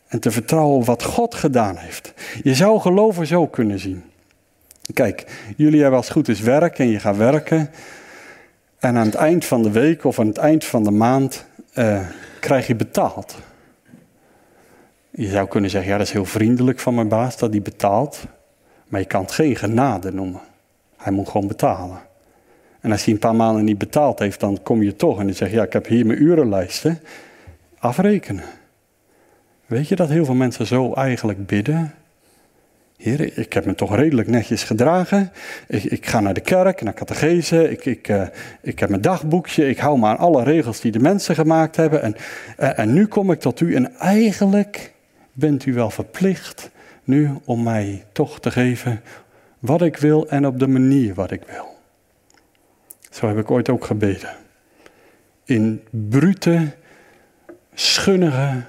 en 0.08 0.20
te 0.20 0.30
vertrouwen 0.30 0.76
op 0.76 0.84
wat 0.84 1.02
God 1.02 1.34
gedaan 1.34 1.76
heeft. 1.76 2.14
Je 2.42 2.54
zou 2.54 2.80
geloven 2.80 3.26
zo 3.26 3.46
kunnen 3.46 3.78
zien. 3.78 4.02
Kijk, 4.94 5.24
jullie 5.56 5.80
hebben 5.80 5.98
als 5.98 6.08
goed 6.08 6.28
is 6.28 6.40
werk 6.40 6.78
en 6.78 6.88
je 6.88 6.98
gaat 6.98 7.16
werken. 7.16 7.70
En 8.82 8.96
aan 8.96 9.06
het 9.06 9.14
eind 9.14 9.44
van 9.44 9.62
de 9.62 9.70
week 9.70 10.04
of 10.04 10.18
aan 10.18 10.26
het 10.26 10.36
eind 10.36 10.64
van 10.64 10.84
de 10.84 10.90
maand 10.90 11.46
uh, 11.74 12.06
krijg 12.40 12.66
je 12.66 12.74
betaald. 12.74 13.36
Je 15.10 15.28
zou 15.28 15.48
kunnen 15.48 15.70
zeggen, 15.70 15.90
ja 15.90 15.98
dat 15.98 16.06
is 16.06 16.12
heel 16.12 16.24
vriendelijk 16.24 16.78
van 16.78 16.94
mijn 16.94 17.08
baas 17.08 17.36
dat 17.36 17.50
hij 17.50 17.62
betaalt. 17.62 18.24
Maar 18.88 19.00
je 19.00 19.06
kan 19.06 19.22
het 19.22 19.32
geen 19.32 19.56
genade 19.56 20.12
noemen. 20.12 20.40
Hij 20.96 21.12
moet 21.12 21.28
gewoon 21.28 21.46
betalen. 21.46 21.98
En 22.80 22.92
als 22.92 23.04
hij 23.04 23.14
een 23.14 23.20
paar 23.20 23.34
maanden 23.34 23.64
niet 23.64 23.78
betaald 23.78 24.18
heeft, 24.18 24.40
dan 24.40 24.62
kom 24.62 24.82
je 24.82 24.96
toch 24.96 25.20
en 25.20 25.28
je, 25.28 25.50
ja, 25.50 25.62
ik 25.62 25.72
heb 25.72 25.86
hier 25.86 26.06
mijn 26.06 26.22
urenlijsten. 26.22 27.00
Afrekenen. 27.78 28.44
Weet 29.66 29.88
je 29.88 29.96
dat 29.96 30.08
heel 30.08 30.24
veel 30.24 30.34
mensen 30.34 30.66
zo 30.66 30.92
eigenlijk 30.92 31.46
bidden? 31.46 31.94
Heer, 33.02 33.38
ik 33.38 33.52
heb 33.52 33.64
me 33.64 33.74
toch 33.74 33.96
redelijk 33.96 34.28
netjes 34.28 34.62
gedragen. 34.62 35.32
Ik, 35.68 35.84
ik 35.84 36.06
ga 36.06 36.20
naar 36.20 36.34
de 36.34 36.40
kerk, 36.40 36.82
naar 36.82 36.94
catechese. 36.94 37.70
Ik, 37.70 37.84
ik, 37.84 38.08
uh, 38.08 38.26
ik 38.60 38.78
heb 38.78 38.88
mijn 38.88 39.00
dagboekje. 39.00 39.68
Ik 39.68 39.78
hou 39.78 39.98
me 39.98 40.06
aan 40.06 40.18
alle 40.18 40.42
regels 40.42 40.80
die 40.80 40.92
de 40.92 40.98
mensen 40.98 41.34
gemaakt 41.34 41.76
hebben. 41.76 42.02
En, 42.02 42.14
uh, 42.60 42.78
en 42.78 42.92
nu 42.92 43.06
kom 43.06 43.30
ik 43.30 43.40
tot 43.40 43.60
u. 43.60 43.74
En 43.74 43.94
eigenlijk 43.98 44.92
bent 45.32 45.66
u 45.66 45.74
wel 45.74 45.90
verplicht 45.90 46.70
nu 47.04 47.30
om 47.44 47.62
mij 47.62 48.04
toch 48.12 48.40
te 48.40 48.50
geven 48.50 49.00
wat 49.58 49.82
ik 49.82 49.96
wil 49.96 50.28
en 50.28 50.46
op 50.46 50.58
de 50.58 50.68
manier 50.68 51.14
wat 51.14 51.30
ik 51.30 51.42
wil. 51.46 51.76
Zo 53.10 53.28
heb 53.28 53.38
ik 53.38 53.50
ooit 53.50 53.68
ook 53.68 53.84
gebeden. 53.84 54.30
In 55.44 55.82
brute, 55.90 56.72
schunnige, 57.74 58.62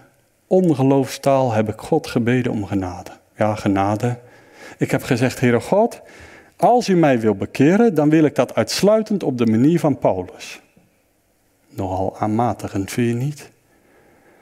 ongeloofstaal 0.47 1.51
heb 1.51 1.69
ik 1.69 1.79
God 1.79 2.07
gebeden 2.07 2.51
om 2.51 2.65
genade. 2.65 3.21
Ja, 3.35 3.55
genade. 3.55 4.19
Ik 4.77 4.91
heb 4.91 5.03
gezegd, 5.03 5.39
Heere 5.39 5.59
God, 5.59 6.01
als 6.55 6.87
u 6.87 6.95
mij 6.95 7.19
wil 7.19 7.35
bekeren, 7.35 7.95
dan 7.95 8.09
wil 8.09 8.23
ik 8.23 8.35
dat 8.35 8.55
uitsluitend 8.55 9.23
op 9.23 9.37
de 9.37 9.45
manier 9.45 9.79
van 9.79 9.97
Paulus. 9.97 10.61
Nogal 11.69 12.17
aanmatigend, 12.17 12.91
vind 12.91 13.07
je 13.07 13.25
niet? 13.25 13.51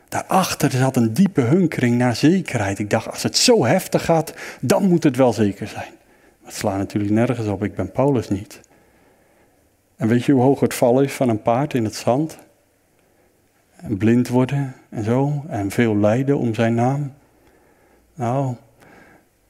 Daarachter 0.10 0.72
zat 0.72 0.96
een 0.96 1.14
diepe 1.14 1.42
hunkering 1.42 1.98
naar 1.98 2.16
zekerheid. 2.16 2.80
Ik 2.80 2.90
dacht, 2.90 3.10
als 3.10 3.24
het 3.24 3.38
zo 3.38 3.66
heftig 3.66 4.06
gaat, 4.06 4.34
dan 4.62 4.88
moet 4.88 5.04
het 5.04 5.16
wel 5.16 5.34
zeker 5.34 5.68
zijn. 5.68 5.94
Dat 6.44 6.54
slaat 6.54 6.78
natuurlijk 6.78 7.14
nergens 7.14 7.48
op, 7.48 7.64
ik 7.64 7.76
ben 7.76 7.92
Paulus 7.92 8.30
niet. 8.30 8.62
En 9.96 10.08
weet 10.08 10.24
je 10.24 10.32
hoe 10.32 10.42
hoog 10.42 10.60
het 10.60 10.74
val 10.74 11.02
is 11.02 11.14
van 11.14 11.30
een 11.30 11.42
paard 11.42 11.74
in 11.74 11.84
het 11.84 11.96
zand? 11.96 12.38
En 13.76 13.98
blind 13.98 14.28
worden 14.28 14.76
en 14.90 15.04
zo, 15.04 15.44
en 15.48 15.72
veel 15.72 15.98
lijden 15.98 16.38
om 16.38 16.54
zijn 16.54 16.74
naam. 16.74 17.14
Nou, 18.16 18.56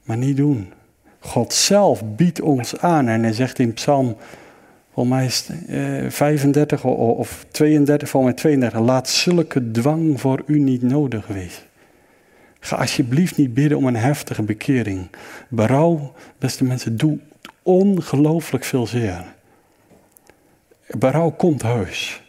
maar 0.02 0.16
niet 0.16 0.36
doen. 0.36 0.72
God 1.18 1.52
zelf 1.52 2.02
biedt 2.16 2.40
ons 2.40 2.78
aan 2.78 3.08
en 3.08 3.22
hij 3.22 3.32
zegt 3.32 3.58
in 3.58 3.72
Psalm, 3.72 4.16
volgens 4.92 5.14
mij 5.14 5.24
is 5.24 5.48
het 5.48 6.14
35 6.14 6.84
of 6.84 7.46
32, 7.50 8.08
volgens 8.08 8.32
mij 8.32 8.42
32, 8.42 8.80
laat 8.80 9.08
zulke 9.08 9.70
dwang 9.70 10.20
voor 10.20 10.42
u 10.46 10.58
niet 10.58 10.82
nodig 10.82 11.26
wezen. 11.26 11.62
Ga 12.60 12.76
alsjeblieft 12.76 13.36
niet 13.36 13.54
bidden 13.54 13.78
om 13.78 13.86
een 13.86 13.96
heftige 13.96 14.42
bekering. 14.42 15.08
Berouw, 15.48 16.12
beste 16.38 16.64
mensen, 16.64 16.96
doet 16.96 17.20
ongelooflijk 17.62 18.64
veel 18.64 18.86
zeer. 18.86 19.24
Berouw 20.86 21.30
komt 21.30 21.62
heus. 21.62 22.21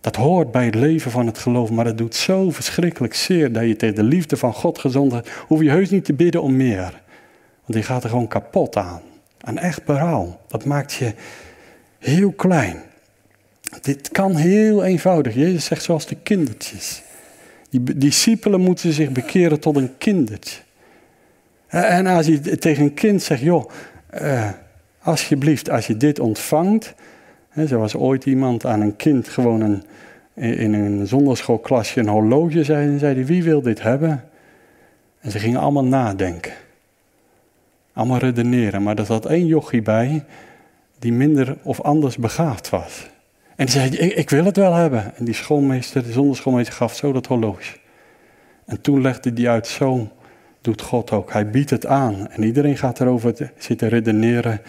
Dat 0.00 0.16
hoort 0.16 0.50
bij 0.50 0.64
het 0.64 0.74
leven 0.74 1.10
van 1.10 1.26
het 1.26 1.38
geloof, 1.38 1.70
maar 1.70 1.84
het 1.84 1.98
doet 1.98 2.14
zo 2.14 2.50
verschrikkelijk 2.50 3.14
zeer 3.14 3.52
dat 3.52 3.62
je 3.62 3.76
tegen 3.76 3.94
de 3.94 4.02
liefde 4.02 4.36
van 4.36 4.52
God 4.52 4.78
gezond. 4.78 5.14
Hoef 5.46 5.62
je 5.62 5.70
heus 5.70 5.90
niet 5.90 6.04
te 6.04 6.12
bidden 6.12 6.42
om 6.42 6.56
meer. 6.56 7.00
Want 7.60 7.72
die 7.72 7.82
gaat 7.82 8.04
er 8.04 8.10
gewoon 8.10 8.28
kapot 8.28 8.76
aan. 8.76 9.00
Aan 9.40 9.58
echt 9.58 9.84
berouw. 9.84 10.40
Dat 10.48 10.64
maakt 10.64 10.92
je 10.92 11.14
heel 11.98 12.32
klein. 12.32 12.82
Dit 13.80 14.08
kan 14.08 14.36
heel 14.36 14.84
eenvoudig. 14.84 15.34
Jezus 15.34 15.64
zegt 15.64 15.82
zoals 15.82 16.06
de 16.06 16.16
kindertjes. 16.22 17.02
Die 17.70 17.98
discipelen 17.98 18.60
moeten 18.60 18.92
zich 18.92 19.10
bekeren 19.10 19.60
tot 19.60 19.76
een 19.76 19.98
kindertje. 19.98 20.60
En 21.66 22.06
als 22.06 22.26
je 22.26 22.58
tegen 22.58 22.84
een 22.84 22.94
kind 22.94 23.22
zegt, 23.22 23.40
joh, 23.40 23.70
uh, 24.22 24.48
alsjeblieft, 25.02 25.70
als 25.70 25.86
je 25.86 25.96
dit 25.96 26.18
ontvangt, 26.18 26.94
He, 27.58 27.76
was 27.76 27.94
ooit 27.94 28.24
iemand 28.24 28.66
aan 28.66 28.80
een 28.80 28.96
kind 28.96 29.28
gewoon 29.28 29.82
in 30.34 30.74
een 30.74 31.06
zonderschoolklasje 31.06 32.00
een 32.00 32.08
horloge 32.08 32.64
zei 32.64 32.86
en 32.86 32.98
zei 32.98 33.24
wie 33.24 33.42
wil 33.42 33.62
dit 33.62 33.82
hebben? 33.82 34.24
En 35.20 35.30
ze 35.30 35.38
gingen 35.38 35.60
allemaal 35.60 35.84
nadenken. 35.84 36.52
Allemaal 37.92 38.18
redeneren, 38.18 38.82
maar 38.82 38.98
er 38.98 39.06
zat 39.06 39.26
één 39.26 39.46
jochie 39.46 39.82
bij 39.82 40.24
die 40.98 41.12
minder 41.12 41.56
of 41.62 41.80
anders 41.80 42.16
begaafd 42.16 42.68
was. 42.68 43.10
En 43.56 43.66
die 43.66 43.74
zei, 43.74 43.90
ik, 43.90 44.14
ik 44.14 44.30
wil 44.30 44.44
het 44.44 44.56
wel 44.56 44.74
hebben. 44.74 45.16
En 45.16 45.24
die 45.24 45.34
schoolmeester, 45.34 46.02
de 46.02 46.12
zonderschoolmeester 46.12 46.74
gaf 46.74 46.94
zo 46.94 47.12
dat 47.12 47.26
horloge. 47.26 47.76
En 48.64 48.80
toen 48.80 49.00
legde 49.00 49.32
die 49.32 49.48
uit, 49.48 49.66
zo 49.66 50.08
doet 50.60 50.82
God 50.82 51.10
ook. 51.10 51.32
Hij 51.32 51.50
biedt 51.50 51.70
het 51.70 51.86
aan. 51.86 52.28
En 52.30 52.42
iedereen 52.42 52.76
gaat 52.76 53.00
erover 53.00 53.52
zitten 53.58 53.88
redeneren. 53.88 54.60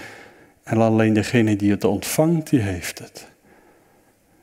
En 0.70 0.78
alleen 0.78 1.14
degene 1.14 1.56
die 1.56 1.72
het 1.72 1.84
ontvangt, 1.84 2.50
die 2.50 2.60
heeft 2.60 3.00
het. 3.00 3.28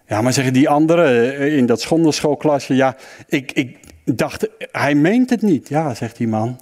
Ja, 0.06 0.23
maar 0.23 0.33
zeggen 0.33 0.52
die 0.52 0.68
anderen 0.68 1.38
in 1.56 1.66
dat 1.66 1.80
schonderschoolklasje, 1.80 2.75
ja, 2.75 2.97
ik, 3.26 3.52
ik 3.52 3.78
dacht, 4.04 4.49
hij 4.59 4.95
meent 4.95 5.30
het 5.30 5.42
niet. 5.42 5.68
Ja, 5.68 5.95
zegt 5.95 6.16
die 6.16 6.28
man. 6.28 6.61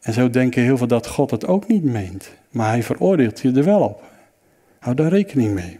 En 0.00 0.12
zo 0.12 0.30
denken 0.30 0.62
heel 0.62 0.76
veel 0.76 0.86
dat 0.86 1.06
God 1.06 1.30
het 1.30 1.46
ook 1.46 1.68
niet 1.68 1.84
meent. 1.84 2.30
Maar 2.50 2.68
hij 2.68 2.82
veroordeelt 2.82 3.40
je 3.40 3.52
er 3.52 3.64
wel 3.64 3.80
op. 3.80 4.02
Hou 4.78 4.96
daar 4.96 5.08
rekening 5.08 5.54
mee. 5.54 5.78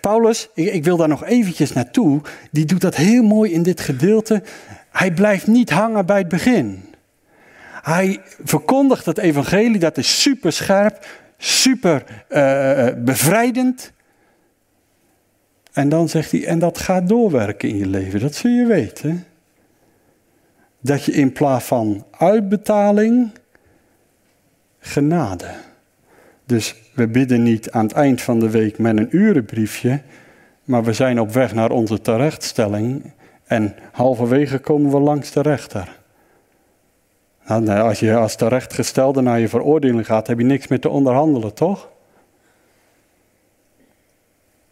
Paulus, 0.00 0.48
ik, 0.54 0.72
ik 0.72 0.84
wil 0.84 0.96
daar 0.96 1.08
nog 1.08 1.24
eventjes 1.24 1.72
naartoe, 1.72 2.20
die 2.50 2.64
doet 2.64 2.80
dat 2.80 2.94
heel 2.94 3.22
mooi 3.22 3.52
in 3.52 3.62
dit 3.62 3.80
gedeelte. 3.80 4.42
Hij 4.90 5.12
blijft 5.12 5.46
niet 5.46 5.70
hangen 5.70 6.06
bij 6.06 6.18
het 6.18 6.28
begin. 6.28 6.84
Hij 7.82 8.20
verkondigt 8.44 9.06
het 9.06 9.18
evangelie, 9.18 9.78
dat 9.78 9.98
is 9.98 10.22
super 10.22 10.52
scherp, 10.52 11.06
super 11.36 12.24
uh, 12.28 13.04
bevrijdend. 13.04 13.92
En 15.72 15.88
dan 15.88 16.08
zegt 16.08 16.30
hij, 16.30 16.46
en 16.46 16.58
dat 16.58 16.78
gaat 16.78 17.08
doorwerken 17.08 17.68
in 17.68 17.76
je 17.76 17.86
leven, 17.86 18.20
dat 18.20 18.34
zul 18.34 18.50
je 18.50 18.66
weten. 18.66 19.24
Dat 20.80 21.04
je 21.04 21.12
in 21.12 21.32
plaats 21.32 21.64
van 21.64 22.06
uitbetaling, 22.10 23.30
genade. 24.78 25.50
Dus 26.44 26.74
we 26.94 27.08
bidden 27.08 27.42
niet 27.42 27.70
aan 27.70 27.84
het 27.84 27.92
eind 27.92 28.22
van 28.22 28.38
de 28.38 28.50
week 28.50 28.78
met 28.78 28.96
een 28.96 29.16
urenbriefje, 29.16 30.02
maar 30.64 30.84
we 30.84 30.92
zijn 30.92 31.20
op 31.20 31.32
weg 31.32 31.54
naar 31.54 31.70
onze 31.70 32.00
terechtstelling 32.00 33.12
en 33.44 33.74
halverwege 33.92 34.58
komen 34.58 34.90
we 34.90 34.98
langs 34.98 35.32
de 35.32 35.40
rechter. 35.40 35.95
Nou, 37.46 37.80
als 37.80 38.00
je 38.00 38.16
als 38.16 38.34
terechtgestelde 38.34 39.20
naar 39.20 39.40
je 39.40 39.48
veroordeling 39.48 40.06
gaat, 40.06 40.26
heb 40.26 40.38
je 40.38 40.44
niks 40.44 40.66
meer 40.66 40.80
te 40.80 40.88
onderhandelen, 40.88 41.54
toch? 41.54 41.88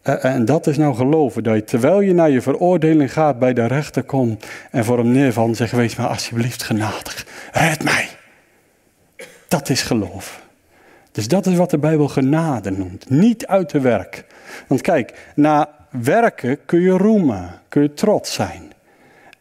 En 0.02 0.45
dat 0.45 0.66
is 0.66 0.76
nou 0.76 0.95
geloven, 0.95 1.43
dat 1.43 1.54
je 1.54 1.64
terwijl 1.64 2.00
je 2.00 2.14
naar 2.14 2.31
je 2.31 2.40
veroordeling 2.40 3.12
gaat, 3.12 3.38
bij 3.38 3.52
de 3.52 3.66
rechter 3.66 4.02
komt 4.02 4.47
en 4.71 4.85
voor 4.85 4.99
hem 4.99 5.09
neervalt 5.09 5.57
zeg, 5.57 5.71
wees 5.71 5.97
maar 5.97 6.07
alsjeblieft 6.07 6.62
genadig, 6.62 7.26
red 7.52 7.85
mij. 7.85 8.09
Dat 9.49 9.69
is 9.69 9.83
geloof. 9.83 10.43
Dus 11.12 11.28
dat 11.28 11.47
is 11.47 11.57
wat 11.57 11.71
de 11.71 11.78
Bijbel 11.78 12.09
genade 12.09 12.71
noemt, 12.71 13.11
niet 13.11 13.47
uit 13.47 13.71
de 13.71 13.81
werk. 13.81 14.25
Want 14.66 14.81
kijk, 14.81 15.33
na 15.35 15.69
werken 15.90 16.64
kun 16.64 16.81
je 16.81 16.90
roemen, 16.90 17.61
kun 17.69 17.83
je 17.83 17.95
trots 17.95 18.33
zijn. 18.33 18.73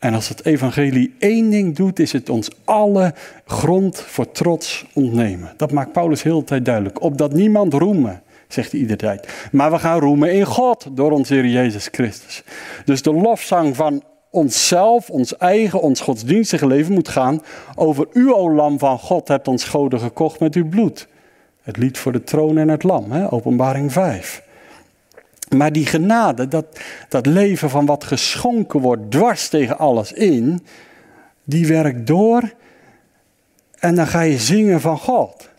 En 0.04 0.14
als 0.14 0.30
het 0.30 0.46
evangelie 0.46 1.16
één 1.20 1.50
ding 1.50 1.76
doet, 1.76 2.00
is 2.00 2.12
het 2.12 2.30
ons 2.30 2.50
alle 2.64 3.14
grond 3.46 4.00
voor 4.00 4.32
trots 4.32 4.86
ontnemen. 4.94 5.54
Dat 5.58 5.72
maakt 5.72 5.92
Paulus 5.92 6.24
heel 6.24 6.40
de 6.40 6.46
tijd 6.46 6.66
duidelijk. 6.66 7.02
Opdat 7.02 7.34
niemand 7.34 7.74
roemen, 7.74 8.22
zegt 8.48 8.72
hij 8.72 8.80
iedere 8.80 8.98
tijd. 8.98 9.48
Maar 9.52 9.72
we 9.72 9.80
gaan 9.80 10.00
roemen 10.00 10.34
in 10.34 10.46
God 10.46 10.88
door 10.92 11.12
onze 11.12 11.34
Heer 11.34 11.46
Jezus 11.46 11.88
Christus. 11.92 12.44
Dus 12.86 13.02
de 13.02 13.14
lofzang 13.14 13.76
van 13.76 14.04
onszelf, 14.30 15.10
ons 15.10 15.38
eigen, 15.38 15.82
ons 15.82 16.02
godsdienstige 16.02 16.68
leven 16.68 16.94
moet 16.94 17.10
gaan 17.10 17.42
over 17.76 18.08
u, 18.14 18.32
o 18.32 18.52
lam 18.52 18.80
van 18.80 19.00
God, 19.00 19.28
hebt 19.28 19.48
ons 19.48 19.64
goden 19.64 20.00
gekocht 20.00 20.40
met 20.40 20.56
uw 20.56 20.70
bloed. 20.70 21.08
Het 21.62 21.78
lied 21.78 21.98
voor 21.98 22.12
de 22.12 22.24
troon 22.24 22.58
en 22.58 22.70
het 22.70 22.84
lam, 22.84 23.12
hè? 23.12 23.32
openbaring 23.32 23.92
5. 23.92 24.44
Maar 25.56 25.72
die 25.72 25.86
genade, 25.86 26.48
dat, 26.48 26.80
dat 27.10 27.26
leven 27.26 27.70
van 27.70 27.86
wat 27.86 28.04
geschonken 28.04 28.80
wordt 28.80 29.12
dwars 29.12 29.50
tegen 29.50 29.78
alles 29.78 30.14
in, 30.14 30.66
die 31.44 31.68
werkt 31.68 32.08
door 32.08 32.54
en 33.80 33.96
dan 33.96 34.08
ga 34.08 34.22
je 34.22 34.38
zingen 34.38 34.82
van 34.82 34.98
God. 34.98 35.50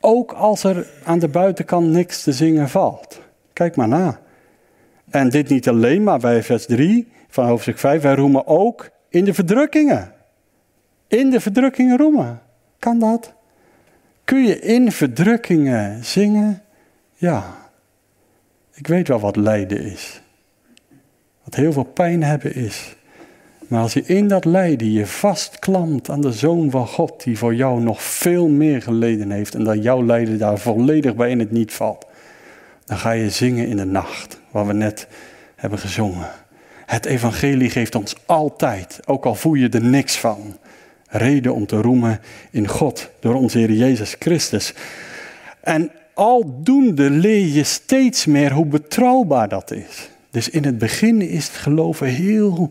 Ook 0.00 0.32
als 0.32 0.64
er 0.64 0.86
aan 1.04 1.18
de 1.18 1.28
buitenkant 1.28 1.86
niks 1.88 2.22
te 2.22 2.32
zingen 2.32 2.68
valt. 2.68 3.20
Kijk 3.52 3.76
maar 3.76 3.88
na. 3.88 4.20
En 5.10 5.28
dit 5.28 5.48
niet 5.48 5.68
alleen, 5.68 6.02
maar 6.02 6.18
bij 6.18 6.42
vers 6.42 6.66
3 6.66 7.08
van 7.28 7.46
hoofdstuk 7.46 7.78
5, 7.78 8.02
wij 8.02 8.14
roemen 8.14 8.46
ook 8.46 8.88
in 9.08 9.24
de 9.24 9.34
verdrukkingen. 9.34 10.12
In 11.08 11.30
de 11.30 11.40
verdrukkingen 11.40 11.96
roemen. 11.96 12.40
Kan 12.78 12.98
dat? 12.98 13.34
Kun 14.24 14.44
je 14.44 14.60
in 14.60 14.92
verdrukkingen 14.92 16.04
zingen? 16.04 16.62
Ja. 17.14 17.65
Ik 18.76 18.86
weet 18.86 19.08
wel 19.08 19.20
wat 19.20 19.36
lijden 19.36 19.82
is. 19.82 20.20
Wat 21.44 21.54
heel 21.54 21.72
veel 21.72 21.84
pijn 21.84 22.22
hebben 22.22 22.54
is. 22.54 22.96
Maar 23.68 23.80
als 23.80 23.92
je 23.92 24.02
in 24.02 24.28
dat 24.28 24.44
lijden 24.44 24.92
je 24.92 25.06
vastklampt 25.06 26.10
aan 26.10 26.20
de 26.20 26.32
Zoon 26.32 26.70
van 26.70 26.86
God, 26.86 27.24
die 27.24 27.38
voor 27.38 27.54
jou 27.54 27.80
nog 27.80 28.02
veel 28.02 28.48
meer 28.48 28.82
geleden 28.82 29.30
heeft 29.30 29.54
en 29.54 29.64
dat 29.64 29.82
jouw 29.82 30.04
lijden 30.04 30.38
daar 30.38 30.58
volledig 30.58 31.14
bij 31.14 31.30
in 31.30 31.38
het 31.38 31.50
niet 31.50 31.72
valt, 31.72 32.06
dan 32.84 32.98
ga 32.98 33.10
je 33.10 33.30
zingen 33.30 33.66
in 33.66 33.76
de 33.76 33.84
nacht, 33.84 34.40
waar 34.50 34.66
we 34.66 34.72
net 34.72 35.06
hebben 35.54 35.78
gezongen. 35.78 36.30
Het 36.86 37.04
evangelie 37.04 37.70
geeft 37.70 37.94
ons 37.94 38.16
altijd, 38.26 39.00
ook 39.04 39.24
al 39.24 39.34
voel 39.34 39.54
je 39.54 39.68
er 39.68 39.84
niks 39.84 40.16
van, 40.16 40.56
reden 41.08 41.54
om 41.54 41.66
te 41.66 41.76
roemen 41.80 42.20
in 42.50 42.68
God 42.68 43.10
door 43.20 43.34
onze 43.34 43.58
Heer 43.58 43.72
Jezus 43.72 44.16
Christus. 44.18 44.74
En 45.60 45.90
aldoende 46.16 47.10
leer 47.10 47.46
je 47.46 47.64
steeds 47.64 48.26
meer 48.26 48.52
hoe 48.52 48.66
betrouwbaar 48.66 49.48
dat 49.48 49.70
is. 49.70 50.08
Dus 50.30 50.48
in 50.48 50.64
het 50.64 50.78
begin 50.78 51.20
is 51.22 51.46
het 51.46 51.56
geloven 51.56 52.06
heel 52.06 52.70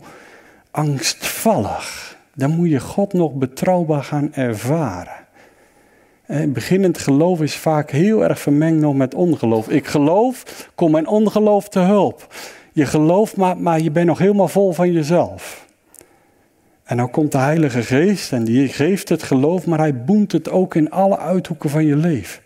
angstvallig. 0.70 2.16
Dan 2.34 2.50
moet 2.50 2.70
je 2.70 2.80
God 2.80 3.12
nog 3.12 3.32
betrouwbaar 3.32 4.02
gaan 4.02 4.34
ervaren. 4.34 5.24
Beginnend 6.48 6.98
geloof 6.98 7.40
is 7.40 7.56
vaak 7.56 7.90
heel 7.90 8.24
erg 8.24 8.38
vermengd 8.40 8.80
nog 8.80 8.94
met 8.94 9.14
ongeloof. 9.14 9.68
Ik 9.68 9.86
geloof, 9.86 10.68
kom 10.74 10.90
mijn 10.90 11.06
ongeloof 11.06 11.68
te 11.68 11.78
hulp. 11.78 12.34
Je 12.72 12.86
gelooft, 12.86 13.36
maar, 13.36 13.56
maar 13.56 13.80
je 13.80 13.90
bent 13.90 14.06
nog 14.06 14.18
helemaal 14.18 14.48
vol 14.48 14.72
van 14.72 14.92
jezelf. 14.92 15.66
En 16.84 16.96
dan 16.96 17.10
komt 17.10 17.32
de 17.32 17.38
Heilige 17.38 17.82
Geest 17.82 18.32
en 18.32 18.44
die 18.44 18.68
geeft 18.68 19.08
het 19.08 19.22
geloof, 19.22 19.66
maar 19.66 19.78
hij 19.78 20.04
boemt 20.04 20.32
het 20.32 20.50
ook 20.50 20.74
in 20.74 20.90
alle 20.90 21.18
uithoeken 21.18 21.70
van 21.70 21.84
je 21.84 21.96
leven. 21.96 22.44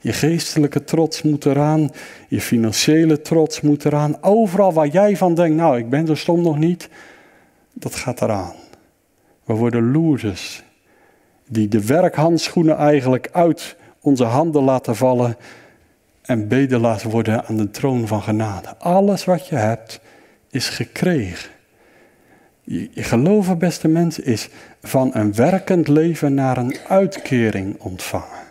Je 0.00 0.12
geestelijke 0.12 0.84
trots 0.84 1.22
moet 1.22 1.44
eraan, 1.44 1.90
je 2.28 2.40
financiële 2.40 3.20
trots 3.20 3.60
moet 3.60 3.84
eraan. 3.84 4.22
Overal 4.22 4.72
waar 4.72 4.86
jij 4.86 5.16
van 5.16 5.34
denkt, 5.34 5.56
nou 5.56 5.78
ik 5.78 5.90
ben 5.90 6.06
zo 6.06 6.14
stom 6.14 6.42
nog 6.42 6.58
niet, 6.58 6.88
dat 7.72 7.94
gaat 7.94 8.22
eraan. 8.22 8.54
We 9.44 9.54
worden 9.54 9.92
losers 9.92 10.62
die 11.48 11.68
de 11.68 11.86
werkhandschoenen 11.86 12.76
eigenlijk 12.76 13.28
uit 13.32 13.76
onze 14.00 14.24
handen 14.24 14.62
laten 14.62 14.96
vallen 14.96 15.36
en 16.22 16.48
bedelaars 16.48 17.02
worden 17.02 17.44
aan 17.44 17.56
de 17.56 17.70
troon 17.70 18.06
van 18.06 18.22
genade. 18.22 18.76
Alles 18.78 19.24
wat 19.24 19.48
je 19.48 19.56
hebt 19.56 20.00
is 20.50 20.68
gekregen. 20.68 21.50
Je 22.64 23.02
geloven, 23.02 23.58
beste 23.58 23.88
mensen, 23.88 24.24
is 24.24 24.48
van 24.82 25.10
een 25.14 25.34
werkend 25.34 25.88
leven 25.88 26.34
naar 26.34 26.56
een 26.56 26.76
uitkering 26.88 27.80
ontvangen. 27.80 28.49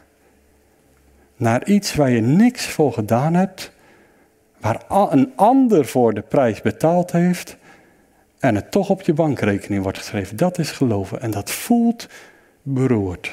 Naar 1.39 1.67
iets 1.67 1.96
waar 1.96 2.10
je 2.10 2.22
niks 2.22 2.65
voor 2.65 2.93
gedaan 2.93 3.34
hebt, 3.34 3.72
waar 4.60 4.81
een 4.89 5.31
ander 5.36 5.86
voor 5.86 6.13
de 6.13 6.22
prijs 6.22 6.62
betaald 6.62 7.12
heeft 7.12 7.58
en 8.39 8.55
het 8.55 8.72
toch 8.72 8.89
op 8.89 9.01
je 9.01 9.13
bankrekening 9.13 9.84
wordt 9.84 9.98
geschreven. 9.98 10.38
Dat 10.38 10.58
is 10.58 10.72
geloven 10.72 11.22
en 11.22 11.31
dat 11.31 11.51
voelt 11.51 12.08
beroerd. 12.62 13.31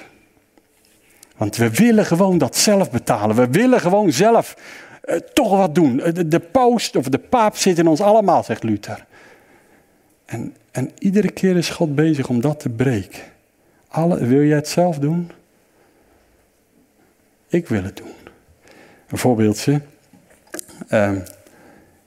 Want 1.37 1.57
we 1.57 1.71
willen 1.71 2.07
gewoon 2.07 2.39
dat 2.39 2.57
zelf 2.57 2.91
betalen. 2.91 3.37
We 3.37 3.49
willen 3.51 3.81
gewoon 3.81 4.13
zelf 4.13 4.57
uh, 5.05 5.17
toch 5.17 5.51
wat 5.51 5.75
doen. 5.75 6.01
Eh, 6.01 6.15
de, 6.15 6.29
de 6.29 6.41
paus 6.41 6.91
of 6.91 7.09
de 7.09 7.19
paap 7.19 7.57
zit 7.57 7.79
in 7.79 7.87
ons 7.87 8.01
allemaal, 8.01 8.45
zegt 8.45 8.63
Luther. 8.63 9.07
En, 10.25 10.55
en 10.71 10.91
iedere 10.99 11.31
keer 11.31 11.57
is 11.57 11.71
God 11.71 11.95
bezig 11.95 12.29
om 12.29 12.41
dat 12.41 12.61
te 12.61 12.69
breken. 12.69 13.23
Alle, 13.89 14.27
wil 14.27 14.43
jij 14.43 14.57
het 14.57 14.69
zelf 14.69 14.99
doen? 14.99 15.31
Ik 17.57 17.69
wil 17.69 17.83
het 17.83 17.97
doen. 17.97 18.13
Een 19.09 19.19
voorbeeldje. 19.19 19.81
Uh, 20.91 21.11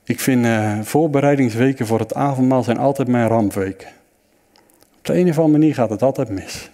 ik 0.03 0.19
vind 0.19 0.45
uh, 0.45 0.79
voorbereidingsweken 0.81 1.85
voor 1.85 1.99
het 1.99 2.13
avondmaal 2.13 2.63
zijn 2.63 2.77
altijd 2.77 3.07
mijn 3.07 3.27
rampweken. 3.27 3.87
Op 4.97 5.05
de 5.05 5.13
een 5.13 5.29
of 5.29 5.37
andere 5.37 5.57
manier 5.57 5.73
gaat 5.73 5.89
het 5.89 6.01
altijd 6.01 6.29
mis. 6.29 6.69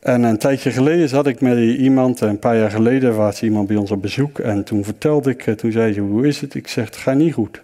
En 0.00 0.22
een 0.22 0.38
tijdje 0.38 0.70
geleden 0.70 1.08
zat 1.08 1.26
ik 1.26 1.40
met 1.40 1.58
iemand, 1.58 2.20
een 2.20 2.38
paar 2.38 2.56
jaar 2.56 2.70
geleden 2.70 3.16
was 3.16 3.42
iemand 3.42 3.66
bij 3.66 3.76
ons 3.76 3.90
op 3.90 4.02
bezoek. 4.02 4.38
En 4.38 4.64
toen 4.64 4.84
vertelde 4.84 5.30
ik, 5.30 5.46
eh, 5.46 5.54
toen 5.54 5.72
zei 5.72 5.92
ze, 5.92 6.00
hoe 6.00 6.26
is 6.26 6.40
het? 6.40 6.54
Ik 6.54 6.68
zeg, 6.68 6.84
het 6.84 6.96
gaat 6.96 7.16
niet 7.16 7.34
goed. 7.34 7.62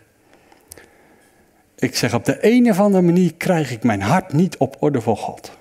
Ik 1.77 1.97
zeg, 1.97 2.15
op 2.15 2.25
de 2.25 2.39
een 2.41 2.71
of 2.71 2.81
andere 2.81 3.05
manier 3.05 3.35
krijg 3.35 3.73
ik 3.73 3.83
mijn 3.83 4.03
hart 4.03 4.33
niet 4.33 4.57
op 4.57 4.77
orde 4.79 5.01
voor 5.01 5.17
God. 5.17 5.59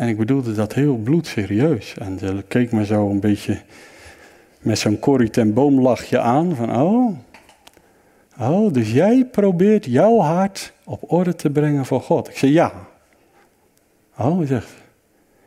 En 0.00 0.08
ik 0.08 0.16
bedoelde 0.16 0.52
dat 0.52 0.72
heel 0.72 0.96
bloedserieus. 0.96 1.94
En 1.98 2.18
ze 2.18 2.44
keek 2.48 2.72
me 2.72 2.84
zo 2.84 3.10
een 3.10 3.20
beetje 3.20 3.60
met 4.60 4.78
zo'n 4.78 4.98
Corrie 4.98 5.30
ten 5.30 5.54
Boom 5.54 5.80
lachje 5.80 6.18
aan. 6.18 6.54
Van, 6.56 6.76
oh, 6.76 7.18
oh, 8.38 8.72
dus 8.72 8.92
jij 8.92 9.24
probeert 9.24 9.84
jouw 9.84 10.18
hart 10.18 10.72
op 10.84 11.12
orde 11.12 11.34
te 11.34 11.50
brengen 11.50 11.86
voor 11.86 12.00
God. 12.00 12.28
Ik 12.28 12.36
zei, 12.36 12.52
ja. 12.52 12.72
Oh, 14.18 14.36
hij 14.36 14.46
zegt, 14.46 14.68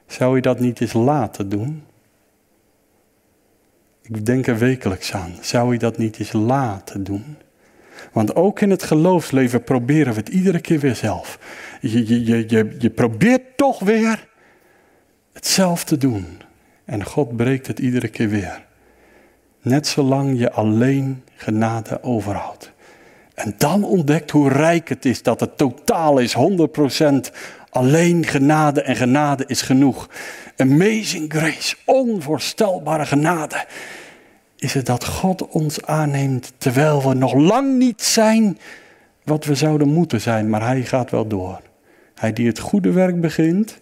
zou 0.08 0.36
je 0.36 0.42
dat 0.42 0.60
niet 0.60 0.82
eens 0.82 0.94
laten 0.94 1.50
doen? 1.50 1.84
Ik 4.02 4.26
denk 4.26 4.48
er 4.48 4.58
wekelijks 4.58 5.14
aan. 5.14 5.32
Zou 5.42 5.74
je 5.74 5.80
dat 5.80 5.98
niet 5.98 6.20
eens 6.20 6.34
laten 6.34 7.04
doen? 7.04 7.38
Want 8.12 8.36
ook 8.36 8.62
in 8.62 8.70
het 8.70 8.84
geloofsleven 8.84 9.64
proberen 9.64 10.14
we 10.14 10.20
het 10.20 10.30
iedere 10.30 10.60
keer 10.60 10.80
weer 10.80 10.96
zelf. 10.96 11.40
Je, 11.82 12.26
je, 12.26 12.50
je, 12.50 12.76
je 12.80 12.90
probeert 12.90 13.58
toch 13.58 13.80
weer 13.80 14.32
het 15.44 15.52
zelf 15.52 15.84
te 15.84 15.98
doen. 15.98 16.26
En 16.86 17.06
God 17.06 17.36
breekt 17.36 17.68
het 17.68 17.80
iedere 17.80 18.08
keer 18.08 18.30
weer. 18.30 18.66
Net 19.62 19.88
zolang 19.88 20.40
je 20.40 20.52
alleen 20.52 21.24
genade 21.36 22.04
overhoudt. 22.04 22.72
En 23.34 23.54
dan 23.58 23.84
ontdekt 23.84 24.32
hoe 24.32 24.50
rijk 24.50 24.90
het 24.90 25.06
is 25.06 25.24
dat 25.24 25.40
het 25.40 25.58
totaal 25.58 26.18
is, 26.18 26.36
100% 26.36 26.40
alleen 27.70 28.26
genade 28.26 28.82
en 28.82 28.96
genade 28.96 29.44
is 29.48 29.62
genoeg. 29.62 30.10
Amazing 30.58 31.34
grace, 31.34 31.76
onvoorstelbare 31.86 33.06
genade. 33.06 33.66
Is 34.56 34.74
het 34.74 34.86
dat 34.86 35.06
God 35.06 35.48
ons 35.48 35.86
aanneemt 35.86 36.54
terwijl 36.58 37.08
we 37.08 37.14
nog 37.14 37.34
lang 37.34 37.78
niet 37.78 38.02
zijn 38.02 38.58
wat 39.24 39.46
we 39.46 39.56
zouden 39.56 39.88
moeten 39.88 40.22
zijn, 40.22 40.50
maar 40.50 40.66
Hij 40.66 40.82
gaat 40.82 41.12
wel 41.12 41.28
door. 41.28 41.62
Hij 42.16 42.34
die 42.34 42.48
het 42.48 42.60
goede 42.60 42.92
werk 42.92 43.22
begint, 43.22 43.82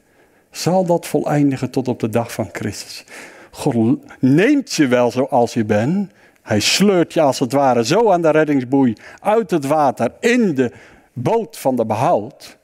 zal 0.52 0.86
dat 0.86 1.08
voleindigen 1.08 1.70
tot 1.70 1.88
op 1.88 2.00
de 2.00 2.10
dag 2.10 2.34
van 2.34 2.50
Christus. 2.52 3.06
God 3.52 4.00
neemt 4.20 4.74
je 4.74 4.88
wel 4.88 5.12
zoals 5.12 5.54
je 5.54 5.66
bent. 5.66 6.12
Hij 6.42 6.60
sleurt 6.60 7.14
je 7.14 7.22
als 7.22 7.40
het 7.40 7.52
ware 7.52 7.86
zo 7.86 8.12
aan 8.12 8.22
de 8.22 8.30
reddingsboei 8.30 8.94
uit 9.22 9.52
het 9.52 9.66
water 9.66 10.12
in 10.20 10.56
de 10.56 10.72
boot 11.14 11.58
van 11.58 11.76
de 11.76 11.86
behoud. 11.86 12.58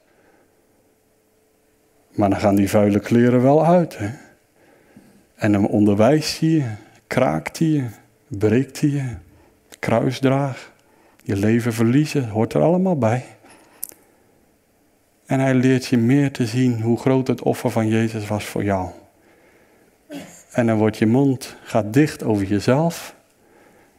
Maar 2.11 2.29
dan 2.29 2.39
gaan 2.39 2.55
die 2.55 2.69
vuile 2.69 2.99
kleren 2.99 3.41
wel 3.41 3.65
uit. 3.65 3.97
Hè? 3.97 4.09
En 5.35 5.51
dan 5.51 5.67
onderwijst 5.67 6.39
hij 6.39 6.49
je, 6.49 6.65
kraakt 7.07 7.59
hij 7.59 7.67
je, 7.67 7.83
breekt 8.27 8.81
hij 8.81 8.89
je, 8.89 9.15
kruisdraag, 9.79 10.71
je 11.23 11.35
leven 11.35 11.73
verliezen, 11.73 12.29
hoort 12.29 12.53
er 12.53 12.61
allemaal 12.61 12.97
bij. 12.97 13.25
En 15.27 15.39
hij 15.39 15.53
leert 15.53 15.85
je 15.85 15.97
meer 15.97 16.31
te 16.31 16.45
zien 16.45 16.81
hoe 16.81 16.99
groot 16.99 17.27
het 17.27 17.41
offer 17.41 17.69
van 17.71 17.87
Jezus 17.87 18.27
was 18.27 18.45
voor 18.45 18.63
jou. 18.63 18.89
En 20.51 20.65
dan 20.65 20.77
wordt 20.77 20.97
je 20.97 21.05
mond 21.05 21.55
gaat 21.63 21.93
dicht 21.93 22.23
over 22.23 22.45
jezelf 22.45 23.15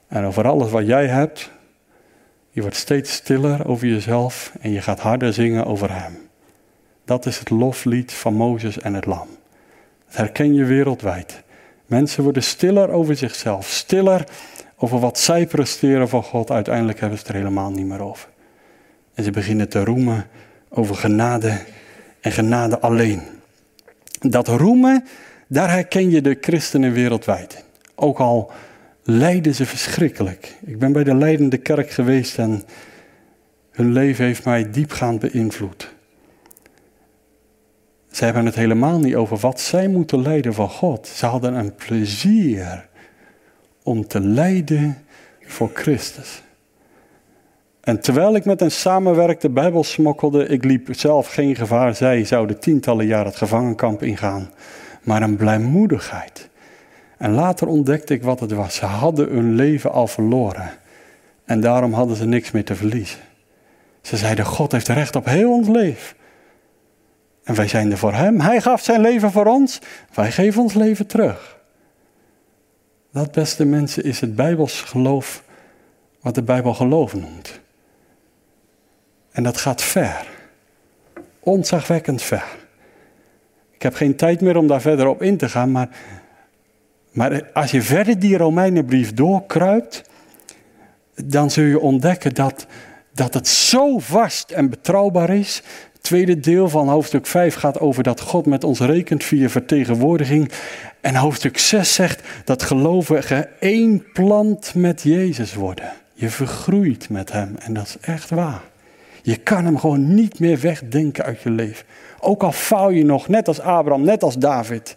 en 0.07 0.25
over 0.25 0.47
alles 0.47 0.71
wat 0.71 0.87
jij 0.87 1.07
hebt. 1.07 1.51
Je 2.51 2.61
wordt 2.61 2.77
steeds 2.77 3.12
stiller 3.12 3.69
over 3.69 3.87
jezelf 3.87 4.53
en 4.61 4.71
je 4.71 4.81
gaat 4.81 5.01
harder 5.01 5.33
zingen 5.33 5.64
over 5.64 5.93
Hem. 6.03 6.19
Dat 7.05 7.27
is 7.27 7.38
het 7.38 7.51
loflied 7.51 8.12
van 8.12 8.35
Mozes 8.35 8.81
en 8.81 8.95
het 8.95 9.07
Lam. 9.07 9.29
Dat 10.07 10.17
herken 10.17 10.55
je 10.55 10.64
wereldwijd. 10.64 11.43
Mensen 11.87 12.23
worden 12.23 12.43
stiller 12.43 12.91
over 12.91 13.17
zichzelf, 13.17 13.67
stiller 13.67 14.25
over 14.77 14.99
wat 14.99 15.19
zij 15.19 15.47
presteren 15.47 16.09
voor 16.09 16.23
God. 16.23 16.51
Uiteindelijk 16.51 17.01
hebben 17.01 17.19
ze 17.19 17.25
het 17.25 17.35
er 17.35 17.38
helemaal 17.38 17.71
niet 17.71 17.87
meer 17.87 18.03
over. 18.03 18.29
En 19.14 19.25
ze 19.25 19.31
beginnen 19.31 19.69
te 19.69 19.85
roemen 19.85 20.27
over 20.68 20.94
genade 20.94 21.59
en 22.20 22.33
genade 22.33 22.78
alleen. 22.78 23.22
Dat 24.20 24.48
roemen, 24.48 25.04
daar 25.46 25.70
herken 25.70 26.11
je 26.11 26.20
de 26.20 26.38
christenen 26.40 26.92
wereldwijd. 26.92 27.64
Ook 27.94 28.18
al 28.18 28.50
lijden 29.02 29.54
ze 29.54 29.66
verschrikkelijk. 29.66 30.54
Ik 30.64 30.78
ben 30.78 30.92
bij 30.92 31.04
de 31.04 31.14
leidende 31.14 31.59
kerk 31.59 31.90
geweest 31.90 32.38
en 32.38 32.62
hun 33.70 33.92
leven 33.92 34.24
heeft 34.24 34.44
mij 34.44 34.70
diepgaand 34.70 35.20
beïnvloed. 35.20 35.96
Ze 38.11 38.24
hebben 38.24 38.46
het 38.46 38.54
helemaal 38.54 38.98
niet 38.98 39.14
over 39.14 39.37
wat 39.37 39.61
zij 39.61 39.88
moeten 39.88 40.22
lijden 40.22 40.54
voor 40.54 40.70
God. 40.70 41.07
Ze 41.07 41.26
hadden 41.26 41.54
een 41.54 41.74
plezier 41.74 42.88
om 43.83 44.07
te 44.07 44.20
lijden 44.20 44.98
voor 45.40 45.70
Christus. 45.74 46.42
En 47.88 48.01
terwijl 48.01 48.35
ik 48.35 48.44
met 48.44 48.61
hen 48.61 48.70
samenwerkte, 48.70 49.48
Bijbel 49.48 49.85
smokkelde, 49.85 50.46
ik 50.46 50.64
liep 50.64 50.88
zelf 50.90 51.29
geen 51.29 51.57
gevaar. 51.57 51.94
Zij 51.94 52.24
zouden 52.24 52.61
tientallen 52.61 53.07
jaar 53.07 53.24
het 53.24 53.37
gevangenkamp 53.37 54.03
ingaan. 54.03 54.51
Maar 55.03 55.22
een 55.22 55.37
blijmoedigheid. 55.37 56.48
En 57.18 57.33
later 57.33 57.66
ontdekte 57.66 58.14
ik 58.14 58.22
wat 58.22 58.40
het 58.40 58.53
was. 58.53 58.74
Ze 58.74 58.85
hadden 58.85 59.29
hun 59.29 59.55
leven 59.55 59.92
al 59.92 60.07
verloren. 60.07 60.70
En 61.44 61.61
daarom 61.61 61.92
hadden 61.92 62.16
ze 62.16 62.24
niks 62.27 62.51
meer 62.51 62.64
te 62.64 62.74
verliezen. 62.74 63.18
Ze 64.03 64.16
zeiden, 64.16 64.44
God 64.44 64.72
heeft 64.72 64.88
recht 64.88 65.16
op 65.16 65.24
heel 65.24 65.53
ons 65.53 65.68
leven. 65.68 66.16
En 67.44 67.55
wij 67.55 67.68
zijn 67.68 67.90
er 67.90 67.98
voor 67.98 68.14
Hem. 68.14 68.40
Hij 68.40 68.61
gaf 68.61 68.83
zijn 68.83 69.01
leven 69.01 69.31
voor 69.31 69.46
ons. 69.46 69.81
Wij 70.14 70.33
geven 70.33 70.62
ons 70.62 70.74
leven 70.74 71.07
terug. 71.07 71.59
Dat, 73.12 73.33
beste 73.33 73.64
mensen, 73.64 74.05
is 74.05 74.20
het 74.20 74.37
Bijbels 74.37 74.81
geloof 74.81 75.42
wat 76.20 76.35
de 76.35 76.42
Bijbel 76.42 76.74
geloof 76.74 77.14
noemt. 77.14 77.61
En 79.31 79.43
dat 79.43 79.57
gaat 79.57 79.83
ver. 79.83 80.27
Ontzagwekkend 81.41 82.23
ver. 82.23 82.57
Ik 83.79 83.83
heb 83.83 83.95
geen 83.95 84.17
tijd 84.17 84.41
meer 84.41 84.57
om 84.57 84.67
daar 84.67 84.81
verder 84.81 85.07
op 85.07 85.23
in 85.23 85.37
te 85.37 85.49
gaan, 85.49 85.71
maar, 85.71 85.88
maar 87.12 87.51
als 87.53 87.71
je 87.71 87.83
verder 87.83 88.19
die 88.19 88.37
Romeinenbrief 88.37 89.14
doorkruipt, 89.14 90.03
dan 91.25 91.51
zul 91.51 91.64
je 91.64 91.81
ontdekken 91.81 92.35
dat, 92.35 92.67
dat 93.14 93.35
het 93.35 93.49
zo 93.49 93.99
vast 93.99 94.51
en 94.51 94.71
betrouwbaar 94.71 95.31
is. 95.31 95.62
Het 95.93 96.03
tweede 96.03 96.41
deel 96.41 96.69
van 96.69 96.88
hoofdstuk 96.88 97.27
5 97.27 97.55
gaat 97.55 97.81
over 97.81 98.03
dat 98.03 98.21
God 98.21 98.47
met 98.47 98.64
ons 98.64 98.81
rekent 98.81 99.25
via 99.25 99.49
vertegenwoordiging. 99.49 100.53
En 101.01 101.14
hoofdstuk 101.14 101.59
6 101.59 101.95
zegt 101.95 102.23
dat 102.45 102.62
gelovigen 102.62 103.61
één 103.61 104.12
plant 104.12 104.75
met 104.75 105.03
Jezus 105.03 105.55
worden. 105.55 105.93
Je 106.14 106.31
vergroeit 106.31 107.09
met 107.09 107.33
Hem 107.33 107.57
en 107.59 107.75
dat 107.75 107.87
is 107.87 107.97
echt 108.01 108.31
waar. 108.31 108.62
Je 109.29 109.37
kan 109.37 109.64
Hem 109.64 109.79
gewoon 109.79 110.14
niet 110.14 110.38
meer 110.38 110.61
wegdenken 110.61 111.25
uit 111.25 111.41
je 111.41 111.51
leven. 111.51 111.87
Ook 112.21 112.43
al 112.43 112.53
faal 112.53 112.91
je 112.91 113.05
nog, 113.05 113.29
net 113.29 113.49
als 113.49 113.61
Abraham, 113.61 114.05
net 114.05 114.23
als 114.23 114.37
David. 114.37 114.97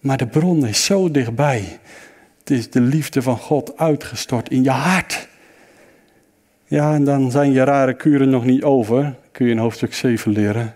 Maar 0.00 0.16
de 0.16 0.26
bron 0.26 0.66
is 0.66 0.84
zo 0.84 1.10
dichtbij. 1.10 1.78
Het 2.38 2.50
is 2.50 2.70
de 2.70 2.80
liefde 2.80 3.22
van 3.22 3.38
God 3.38 3.78
uitgestort 3.78 4.50
in 4.50 4.62
je 4.62 4.70
hart. 4.70 5.28
Ja, 6.64 6.94
en 6.94 7.04
dan 7.04 7.30
zijn 7.30 7.52
je 7.52 7.64
rare 7.64 7.96
kuren 7.96 8.30
nog 8.30 8.44
niet 8.44 8.62
over. 8.62 9.14
Kun 9.32 9.46
je 9.46 9.52
in 9.52 9.58
hoofdstuk 9.58 9.94
7 9.94 10.32
leren. 10.32 10.74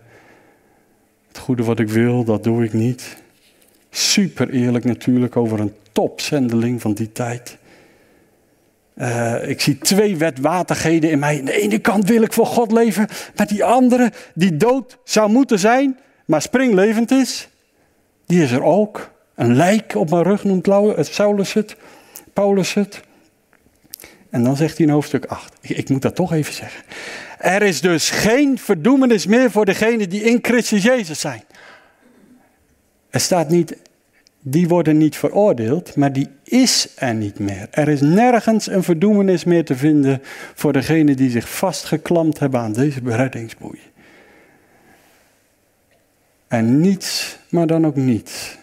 Het 1.28 1.38
goede 1.38 1.64
wat 1.64 1.78
ik 1.78 1.88
wil, 1.88 2.24
dat 2.24 2.44
doe 2.44 2.64
ik 2.64 2.72
niet. 2.72 3.22
Super 3.90 4.50
eerlijk 4.50 4.84
natuurlijk 4.84 5.36
over 5.36 5.60
een 5.60 5.74
topzendeling 5.92 6.80
van 6.80 6.92
die 6.92 7.12
tijd. 7.12 7.58
Uh, 8.96 9.48
ik 9.48 9.60
zie 9.60 9.78
twee 9.78 10.16
wetwaardigheden 10.16 11.10
in 11.10 11.18
mij. 11.18 11.38
Aan 11.38 11.44
de 11.44 11.60
ene 11.60 11.78
kant 11.78 12.08
wil 12.08 12.22
ik 12.22 12.32
voor 12.32 12.46
God 12.46 12.72
leven, 12.72 13.08
maar 13.36 13.46
die 13.46 13.64
andere, 13.64 14.12
die 14.34 14.56
dood 14.56 14.98
zou 15.04 15.30
moeten 15.30 15.58
zijn, 15.58 15.98
maar 16.24 16.42
springlevend 16.42 17.10
is, 17.10 17.48
die 18.26 18.42
is 18.42 18.50
er 18.50 18.62
ook. 18.62 19.10
Een 19.34 19.54
lijk 19.54 19.94
op 19.94 20.10
mijn 20.10 20.22
rug 20.22 20.44
noemt 20.44 20.68
Saulus 21.00 21.52
het, 21.52 21.76
Paulus 22.32 22.74
het. 22.74 23.00
En 24.30 24.44
dan 24.44 24.56
zegt 24.56 24.76
hij 24.76 24.86
in 24.86 24.92
hoofdstuk 24.92 25.24
8, 25.24 25.54
ik, 25.60 25.76
ik 25.76 25.88
moet 25.88 26.02
dat 26.02 26.14
toch 26.14 26.32
even 26.32 26.54
zeggen. 26.54 26.82
Er 27.38 27.62
is 27.62 27.80
dus 27.80 28.10
geen 28.10 28.58
verdoemenis 28.58 29.26
meer 29.26 29.50
voor 29.50 29.64
degenen 29.64 30.08
die 30.08 30.22
in 30.22 30.38
Christus 30.42 30.82
Jezus 30.82 31.20
zijn. 31.20 31.42
Er 33.10 33.20
staat 33.20 33.48
niet 33.48 33.76
die 34.42 34.68
worden 34.68 34.96
niet 34.96 35.16
veroordeeld, 35.16 35.96
maar 35.96 36.12
die 36.12 36.28
is 36.44 36.88
er 36.96 37.14
niet 37.14 37.38
meer. 37.38 37.68
Er 37.70 37.88
is 37.88 38.00
nergens 38.00 38.66
een 38.66 38.82
verdoemenis 38.82 39.44
meer 39.44 39.64
te 39.64 39.76
vinden 39.76 40.22
voor 40.54 40.72
degenen 40.72 41.16
die 41.16 41.30
zich 41.30 41.48
vastgeklampt 41.48 42.38
hebben 42.38 42.60
aan 42.60 42.72
deze 42.72 43.02
bereddingsboei. 43.02 43.78
En 46.48 46.80
niets, 46.80 47.38
maar 47.48 47.66
dan 47.66 47.86
ook 47.86 47.96
niets, 47.96 48.58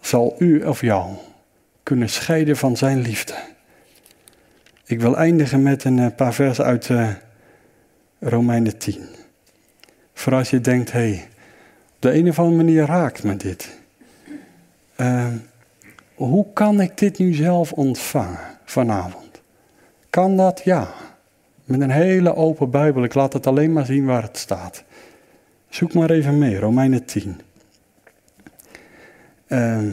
zal 0.00 0.36
u 0.38 0.64
of 0.64 0.80
jou 0.80 1.14
kunnen 1.82 2.08
scheiden 2.08 2.56
van 2.56 2.76
zijn 2.76 3.00
liefde. 3.00 3.34
Ik 4.84 5.00
wil 5.00 5.16
eindigen 5.16 5.62
met 5.62 5.84
een 5.84 5.98
eh, 5.98 6.14
paar 6.16 6.34
versen 6.34 6.64
uit 6.64 6.88
uh, 6.88 7.08
Romeinen 8.18 8.78
10. 8.78 9.08
Voor 10.14 10.34
als 10.34 10.50
je 10.50 10.60
denkt, 10.60 10.92
hé, 10.92 10.98
hey, 10.98 11.28
op 11.94 11.96
de 11.98 12.12
een 12.12 12.28
of 12.28 12.38
andere 12.38 12.56
manier 12.56 12.86
raakt 12.86 13.22
me 13.22 13.36
dit. 13.36 13.82
Uh, 14.96 15.26
hoe 16.14 16.46
kan 16.52 16.80
ik 16.80 16.98
dit 16.98 17.18
nu 17.18 17.32
zelf 17.34 17.72
ontvangen 17.72 18.58
vanavond? 18.64 19.42
Kan 20.10 20.36
dat? 20.36 20.60
Ja. 20.64 20.94
Met 21.64 21.80
een 21.80 21.90
hele 21.90 22.34
open 22.34 22.70
Bijbel. 22.70 23.04
Ik 23.04 23.14
laat 23.14 23.32
het 23.32 23.46
alleen 23.46 23.72
maar 23.72 23.86
zien 23.86 24.04
waar 24.04 24.22
het 24.22 24.36
staat. 24.36 24.84
Zoek 25.68 25.94
maar 25.94 26.10
even 26.10 26.38
mee, 26.38 26.58
Romeinen 26.58 27.04
10. 27.04 27.40
Uh, 29.48 29.76
ehm, 29.76 29.92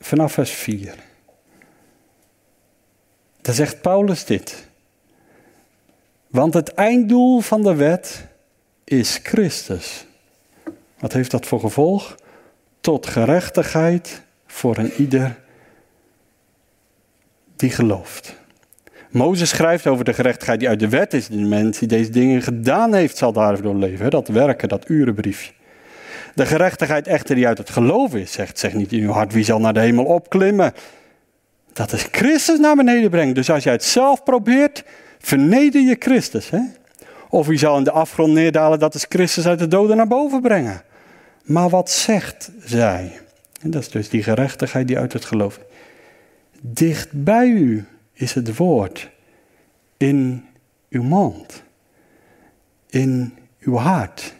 vanaf 0.00 0.32
vers 0.32 0.50
4. 0.50 0.94
Daar 3.40 3.54
zegt 3.54 3.80
Paulus 3.80 4.24
dit. 4.24 4.68
Want 6.26 6.54
het 6.54 6.74
einddoel 6.74 7.40
van 7.40 7.62
de 7.62 7.74
wet 7.74 8.26
is 8.84 9.20
Christus. 9.22 10.06
Wat 11.02 11.12
heeft 11.12 11.30
dat 11.30 11.46
voor 11.46 11.60
gevolg? 11.60 12.14
Tot 12.80 13.06
gerechtigheid 13.06 14.22
voor 14.46 14.76
een 14.76 14.92
ieder 14.92 15.38
die 17.56 17.70
gelooft. 17.70 18.34
Mozes 19.10 19.48
schrijft 19.48 19.86
over 19.86 20.04
de 20.04 20.12
gerechtigheid 20.12 20.58
die 20.58 20.68
uit 20.68 20.80
de 20.80 20.88
wet 20.88 21.14
is. 21.14 21.26
De 21.26 21.36
mens 21.36 21.78
die 21.78 21.88
deze 21.88 22.10
dingen 22.10 22.42
gedaan 22.42 22.94
heeft, 22.94 23.16
zal 23.16 23.32
daardoor 23.32 23.74
leven. 23.74 24.10
Dat 24.10 24.28
werken, 24.28 24.68
dat 24.68 24.88
urenbriefje. 24.88 25.52
De 26.34 26.46
gerechtigheid 26.46 27.06
echter 27.06 27.34
die 27.34 27.46
uit 27.46 27.58
het 27.58 27.70
geloof 27.70 28.14
is, 28.14 28.32
zegt, 28.32 28.58
zeg 28.58 28.74
niet 28.74 28.92
in 28.92 29.02
uw 29.02 29.12
hart 29.12 29.32
wie 29.32 29.44
zal 29.44 29.60
naar 29.60 29.74
de 29.74 29.80
hemel 29.80 30.04
opklimmen. 30.04 30.72
Dat 31.72 31.92
is 31.92 32.08
Christus 32.10 32.58
naar 32.58 32.76
beneden 32.76 33.10
brengt. 33.10 33.34
Dus 33.34 33.50
als 33.50 33.64
jij 33.64 33.72
het 33.72 33.84
zelf 33.84 34.22
probeert, 34.22 34.84
verneder 35.18 35.80
je 35.80 35.96
Christus. 35.98 36.50
Hè? 36.50 36.60
Of 37.28 37.46
wie 37.46 37.58
zal 37.58 37.78
in 37.78 37.84
de 37.84 37.90
afgrond 37.90 38.32
neerdalen, 38.32 38.78
dat 38.78 38.94
is 38.94 39.06
Christus 39.08 39.46
uit 39.46 39.58
de 39.58 39.68
doden 39.68 39.96
naar 39.96 40.08
boven 40.08 40.40
brengen. 40.40 40.82
Maar 41.42 41.68
wat 41.68 41.90
zegt 41.90 42.50
zij? 42.64 43.20
En 43.60 43.70
dat 43.70 43.82
is 43.82 43.88
dus 43.88 44.08
die 44.08 44.22
gerechtigheid 44.22 44.86
die 44.86 44.98
uit 44.98 45.12
het 45.12 45.24
geloof. 45.24 45.60
Dicht 46.60 47.24
bij 47.24 47.46
u 47.46 47.84
is 48.12 48.32
het 48.34 48.56
woord 48.56 49.10
in 49.96 50.44
uw 50.90 51.02
mond, 51.02 51.62
in 52.88 53.34
uw 53.60 53.74
hart. 53.74 54.34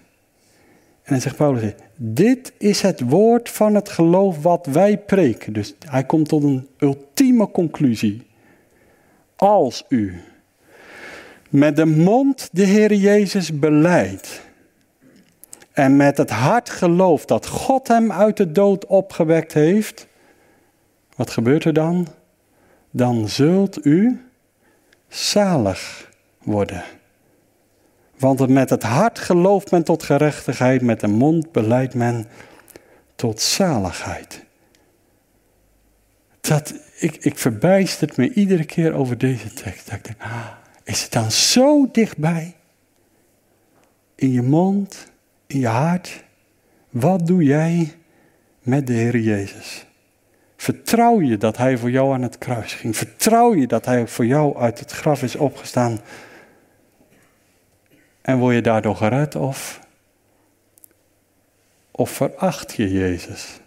En 1.02 1.12
dan 1.12 1.20
zegt 1.20 1.36
Paulus, 1.36 1.72
dit 1.96 2.52
is 2.58 2.80
het 2.80 3.00
woord 3.00 3.48
van 3.48 3.74
het 3.74 3.88
geloof 3.88 4.42
wat 4.42 4.66
wij 4.66 4.98
preken. 4.98 5.52
Dus 5.52 5.74
hij 5.86 6.04
komt 6.04 6.28
tot 6.28 6.42
een 6.42 6.68
ultieme 6.78 7.50
conclusie. 7.50 8.26
Als 9.36 9.84
u 9.88 10.20
met 11.48 11.76
de 11.76 11.84
mond 11.84 12.48
de 12.52 12.64
Heer 12.64 12.94
Jezus 12.94 13.58
beleidt 13.58 14.40
en 15.72 15.96
met 15.96 16.16
het 16.16 16.30
hart 16.30 16.70
gelooft 16.70 17.28
dat 17.28 17.46
God 17.46 17.88
hem 17.88 18.12
uit 18.12 18.36
de 18.36 18.52
dood 18.52 18.86
opgewekt 18.86 19.52
heeft, 19.52 20.06
wat 21.16 21.30
gebeurt 21.30 21.64
er 21.64 21.72
dan? 21.72 22.08
Dan 22.90 23.28
zult 23.28 23.86
u 23.86 24.26
zalig 25.08 26.10
worden. 26.42 26.84
Want 28.18 28.48
met 28.48 28.70
het 28.70 28.82
hart 28.82 29.18
gelooft 29.18 29.70
men 29.70 29.84
tot 29.84 30.02
gerechtigheid, 30.02 30.82
met 30.82 31.00
de 31.00 31.08
mond 31.08 31.52
beleidt 31.52 31.94
men 31.94 32.26
tot 33.14 33.40
zaligheid. 33.40 34.44
Dat, 36.40 36.74
ik, 36.98 37.16
ik 37.16 37.38
verbijstert 37.38 38.16
me 38.16 38.32
iedere 38.32 38.64
keer 38.64 38.92
over 38.92 39.18
deze 39.18 39.52
tekst. 39.52 39.84
Dat 39.84 39.94
ik 39.94 40.04
denk, 40.04 40.20
ah, 40.20 40.46
is 40.84 41.02
het 41.02 41.12
dan 41.12 41.30
zo 41.30 41.88
dichtbij? 41.92 42.56
In 44.14 44.32
je 44.32 44.42
mond, 44.42 45.11
in 45.52 45.60
je 45.60 45.66
hart. 45.66 46.24
Wat 46.90 47.26
doe 47.26 47.42
jij 47.42 47.94
met 48.62 48.86
de 48.86 48.92
Heer 48.92 49.18
Jezus? 49.18 49.86
Vertrouw 50.56 51.20
je 51.20 51.36
dat 51.36 51.56
Hij 51.56 51.78
voor 51.78 51.90
jou 51.90 52.14
aan 52.14 52.22
het 52.22 52.38
kruis 52.38 52.74
ging? 52.74 52.96
Vertrouw 52.96 53.54
je 53.54 53.66
dat 53.66 53.84
Hij 53.84 54.06
voor 54.06 54.26
jou 54.26 54.56
uit 54.56 54.78
het 54.78 54.90
graf 54.90 55.22
is 55.22 55.36
opgestaan? 55.36 56.00
En 58.22 58.38
word 58.38 58.54
je 58.54 58.60
daardoor 58.60 58.96
gered 58.96 59.34
of, 59.34 59.80
of 61.90 62.10
veracht 62.10 62.74
je 62.74 62.92
Jezus? 62.92 63.60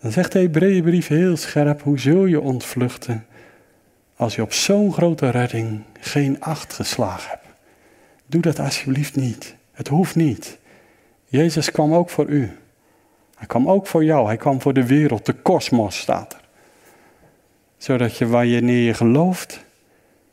Dan 0.00 0.12
zegt 0.12 0.32
de 0.32 0.38
Hebreeënbrief 0.38 1.06
heel 1.06 1.36
scherp, 1.36 1.82
hoe 1.82 1.98
zul 1.98 2.24
je 2.24 2.40
ontvluchten 2.40 3.26
als 4.16 4.34
je 4.34 4.42
op 4.42 4.52
zo'n 4.52 4.92
grote 4.92 5.30
redding 5.30 5.82
geen 6.00 6.40
acht 6.40 6.72
geslagen 6.72 7.30
hebt? 7.30 7.46
Doe 8.26 8.42
dat 8.42 8.58
alsjeblieft 8.58 9.16
niet. 9.16 9.56
Het 9.82 9.90
hoeft 9.90 10.14
niet. 10.14 10.58
Jezus 11.24 11.70
kwam 11.70 11.94
ook 11.94 12.10
voor 12.10 12.28
u. 12.28 12.50
Hij 13.34 13.46
kwam 13.46 13.70
ook 13.70 13.86
voor 13.86 14.04
jou. 14.04 14.26
Hij 14.26 14.36
kwam 14.36 14.60
voor 14.60 14.72
de 14.72 14.86
wereld. 14.86 15.26
De 15.26 15.32
kosmos 15.32 15.98
staat 15.98 16.32
er. 16.32 16.40
Zodat 17.76 18.16
je 18.16 18.26
wanneer 18.26 18.86
je 18.86 18.94
gelooft 18.94 19.64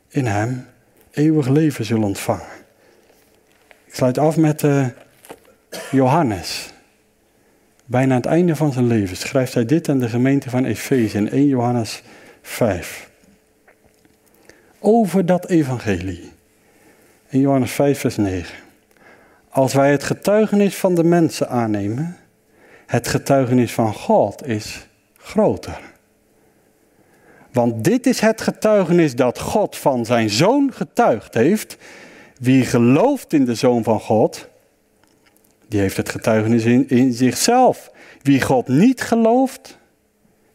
in 0.08 0.26
Hem 0.26 0.66
eeuwig 1.12 1.48
leven 1.48 1.86
zult 1.86 2.04
ontvangen. 2.04 2.48
Ik 3.86 3.96
sluit 3.96 4.18
af 4.18 4.38
met 4.38 4.62
uh, 4.62 4.88
Johannes. 5.92 6.70
Bijna 7.86 8.12
aan 8.12 8.22
het 8.22 8.30
einde 8.30 8.56
van 8.56 8.74
zijn 8.74 8.88
leven 8.88 9.18
schrijft 9.18 9.54
hij 9.54 9.66
dit 9.66 9.90
aan 9.90 10.00
de 10.00 10.10
gemeente 10.10 10.50
van 10.50 10.66
Efeze 10.66 11.18
in 11.18 11.30
1 11.30 11.48
Johannes 11.48 12.04
5. 12.42 13.10
over 14.80 15.26
dat 15.26 15.46
evangelie. 15.46 16.32
In 17.30 17.40
Johannes 17.40 17.72
5, 17.72 18.00
vers 18.00 18.18
9. 18.18 18.68
Als 19.50 19.74
wij 19.74 19.92
het 19.92 20.04
getuigenis 20.04 20.76
van 20.76 20.96
de 20.96 21.04
mensen 21.04 21.50
aannemen, 21.50 22.18
het 22.86 23.08
getuigenis 23.08 23.74
van 23.74 23.94
God 23.94 24.48
is 24.48 24.88
groter. 25.18 25.80
Want 27.52 27.84
dit 27.84 28.06
is 28.06 28.20
het 28.20 28.42
getuigenis 28.42 29.16
dat 29.16 29.40
God 29.40 29.78
van 29.78 30.06
zijn 30.06 30.30
zoon 30.30 30.74
getuigd 30.74 31.34
heeft. 31.34 31.78
Wie 32.40 32.66
gelooft 32.66 33.34
in 33.34 33.46
de 33.46 33.56
zoon 33.56 33.84
van 33.84 34.00
God, 34.00 34.48
die 35.68 35.80
heeft 35.80 35.98
het 35.98 36.10
getuigenis 36.10 36.64
in, 36.64 36.90
in 36.90 37.14
zichzelf. 37.14 37.92
Wie 38.22 38.42
God 38.42 38.68
niet 38.68 39.02
gelooft, 39.02 39.78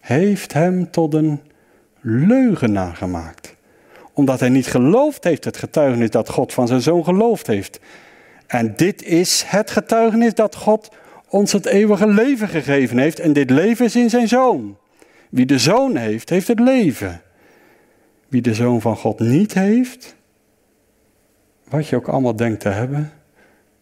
heeft 0.01 0.53
hem 0.53 0.91
tot 0.91 1.15
een 1.15 1.41
leugenaar 2.01 2.97
gemaakt. 2.97 3.55
Omdat 4.13 4.41
hij 4.41 4.49
niet 4.49 4.67
geloofd 4.67 5.25
heeft 5.25 5.45
het 5.45 5.57
getuigenis 5.57 6.11
dat 6.11 6.29
God 6.29 6.53
van 6.53 6.67
zijn 6.67 6.81
zoon 6.81 7.05
geloofd 7.05 7.47
heeft. 7.47 7.81
En 8.47 8.73
dit 8.77 9.03
is 9.03 9.45
het 9.47 9.71
getuigenis 9.71 10.35
dat 10.35 10.55
God 10.55 10.91
ons 11.29 11.53
het 11.53 11.67
eeuwige 11.67 12.07
leven 12.07 12.49
gegeven 12.49 12.99
heeft. 12.99 13.21
En 13.21 13.33
dit 13.33 13.51
leven 13.51 13.85
is 13.85 13.97
in 13.97 14.11
zijn 14.11 14.29
zoon. 14.29 14.77
Wie 15.31 15.47
de 15.47 15.59
zoon 15.59 15.97
heeft, 15.97 16.29
heeft 16.29 16.49
het 16.49 16.61
leven. 16.61 17.23
Wie 18.29 18.43
de 18.43 18.55
zoon 18.55 18.81
van 18.81 18.97
God 18.97 19.21
niet 19.21 19.55
heeft, 19.55 20.15
wat 21.69 21.89
je 21.89 21.97
ook 21.97 22.09
allemaal 22.09 22.37
denkt 22.37 22.61
te 22.61 22.69
hebben, 22.69 23.13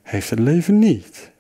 heeft 0.03 0.31
het 0.31 0.39
leven 0.39 0.79
niet. 0.79 1.31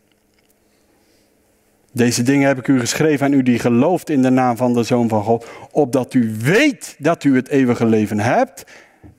Deze 1.92 2.22
dingen 2.22 2.48
heb 2.48 2.58
ik 2.58 2.68
u 2.68 2.80
geschreven 2.80 3.26
aan 3.26 3.32
u 3.32 3.42
die 3.42 3.58
gelooft 3.58 4.10
in 4.10 4.22
de 4.22 4.30
naam 4.30 4.56
van 4.56 4.72
de 4.72 4.82
Zoon 4.82 5.08
van 5.08 5.22
God, 5.22 5.46
opdat 5.70 6.14
u 6.14 6.34
weet 6.38 6.96
dat 6.98 7.24
u 7.24 7.36
het 7.36 7.48
eeuwige 7.48 7.86
leven 7.86 8.20
hebt 8.20 8.64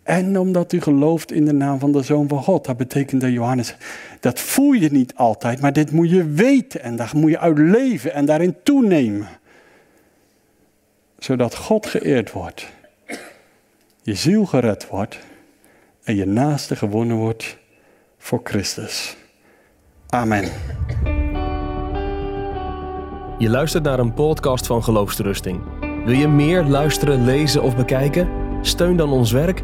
en 0.04 0.39
omdat 0.39 0.74
u 0.74 0.82
gelooft 0.82 1.32
in 1.32 1.46
de 1.46 1.54
naam 1.54 1.80
van 1.80 1.92
de 1.92 2.02
Zoon 2.02 2.28
van 2.28 2.44
God. 2.44 2.66
Dat 2.66 2.78
betekent 2.78 3.22
dat 3.22 3.32
Johannes, 3.32 3.76
dat 4.20 4.39
voel 4.39 4.72
je 4.72 4.92
niet 4.92 5.16
altijd, 5.16 5.62
maar 5.62 5.74
dit 5.74 5.92
moet 5.92 6.10
je 6.10 6.26
weten 6.26 6.82
en 6.82 6.96
daar 6.96 7.12
moet 7.16 7.32
je 7.32 7.39
uit 7.39 7.58
leven 7.58 8.13
en 8.13 8.26
daarin 8.26 8.56
toenemen. 8.63 9.28
Zodat 11.18 11.56
God 11.56 11.86
geëerd 11.86 12.32
wordt, 12.32 12.68
je 14.02 14.13
ziel 14.13 14.46
gered 14.46 14.88
wordt 14.88 15.20
en 16.04 16.16
je 16.16 16.26
naaste 16.26 16.76
gewonnen 16.76 17.18
wordt 17.18 17.58
voor 18.18 18.39
Christus. 18.44 19.16
Amen. 20.08 20.44
Je 23.38 23.50
luistert 23.50 23.84
naar 23.84 24.00
een 24.00 24.13
podcast 24.13 24.68
van 24.68 24.84
Geloofsterusting. 24.84 25.62
Wil 26.06 26.16
je 26.16 26.28
meer 26.28 26.63
luisteren, 26.63 27.26
lezen 27.26 27.63
of 27.63 27.76
bekijken? 27.76 28.30
Steun 28.62 28.98
dan 28.98 29.12
ons 29.12 29.32
werk 29.32 29.63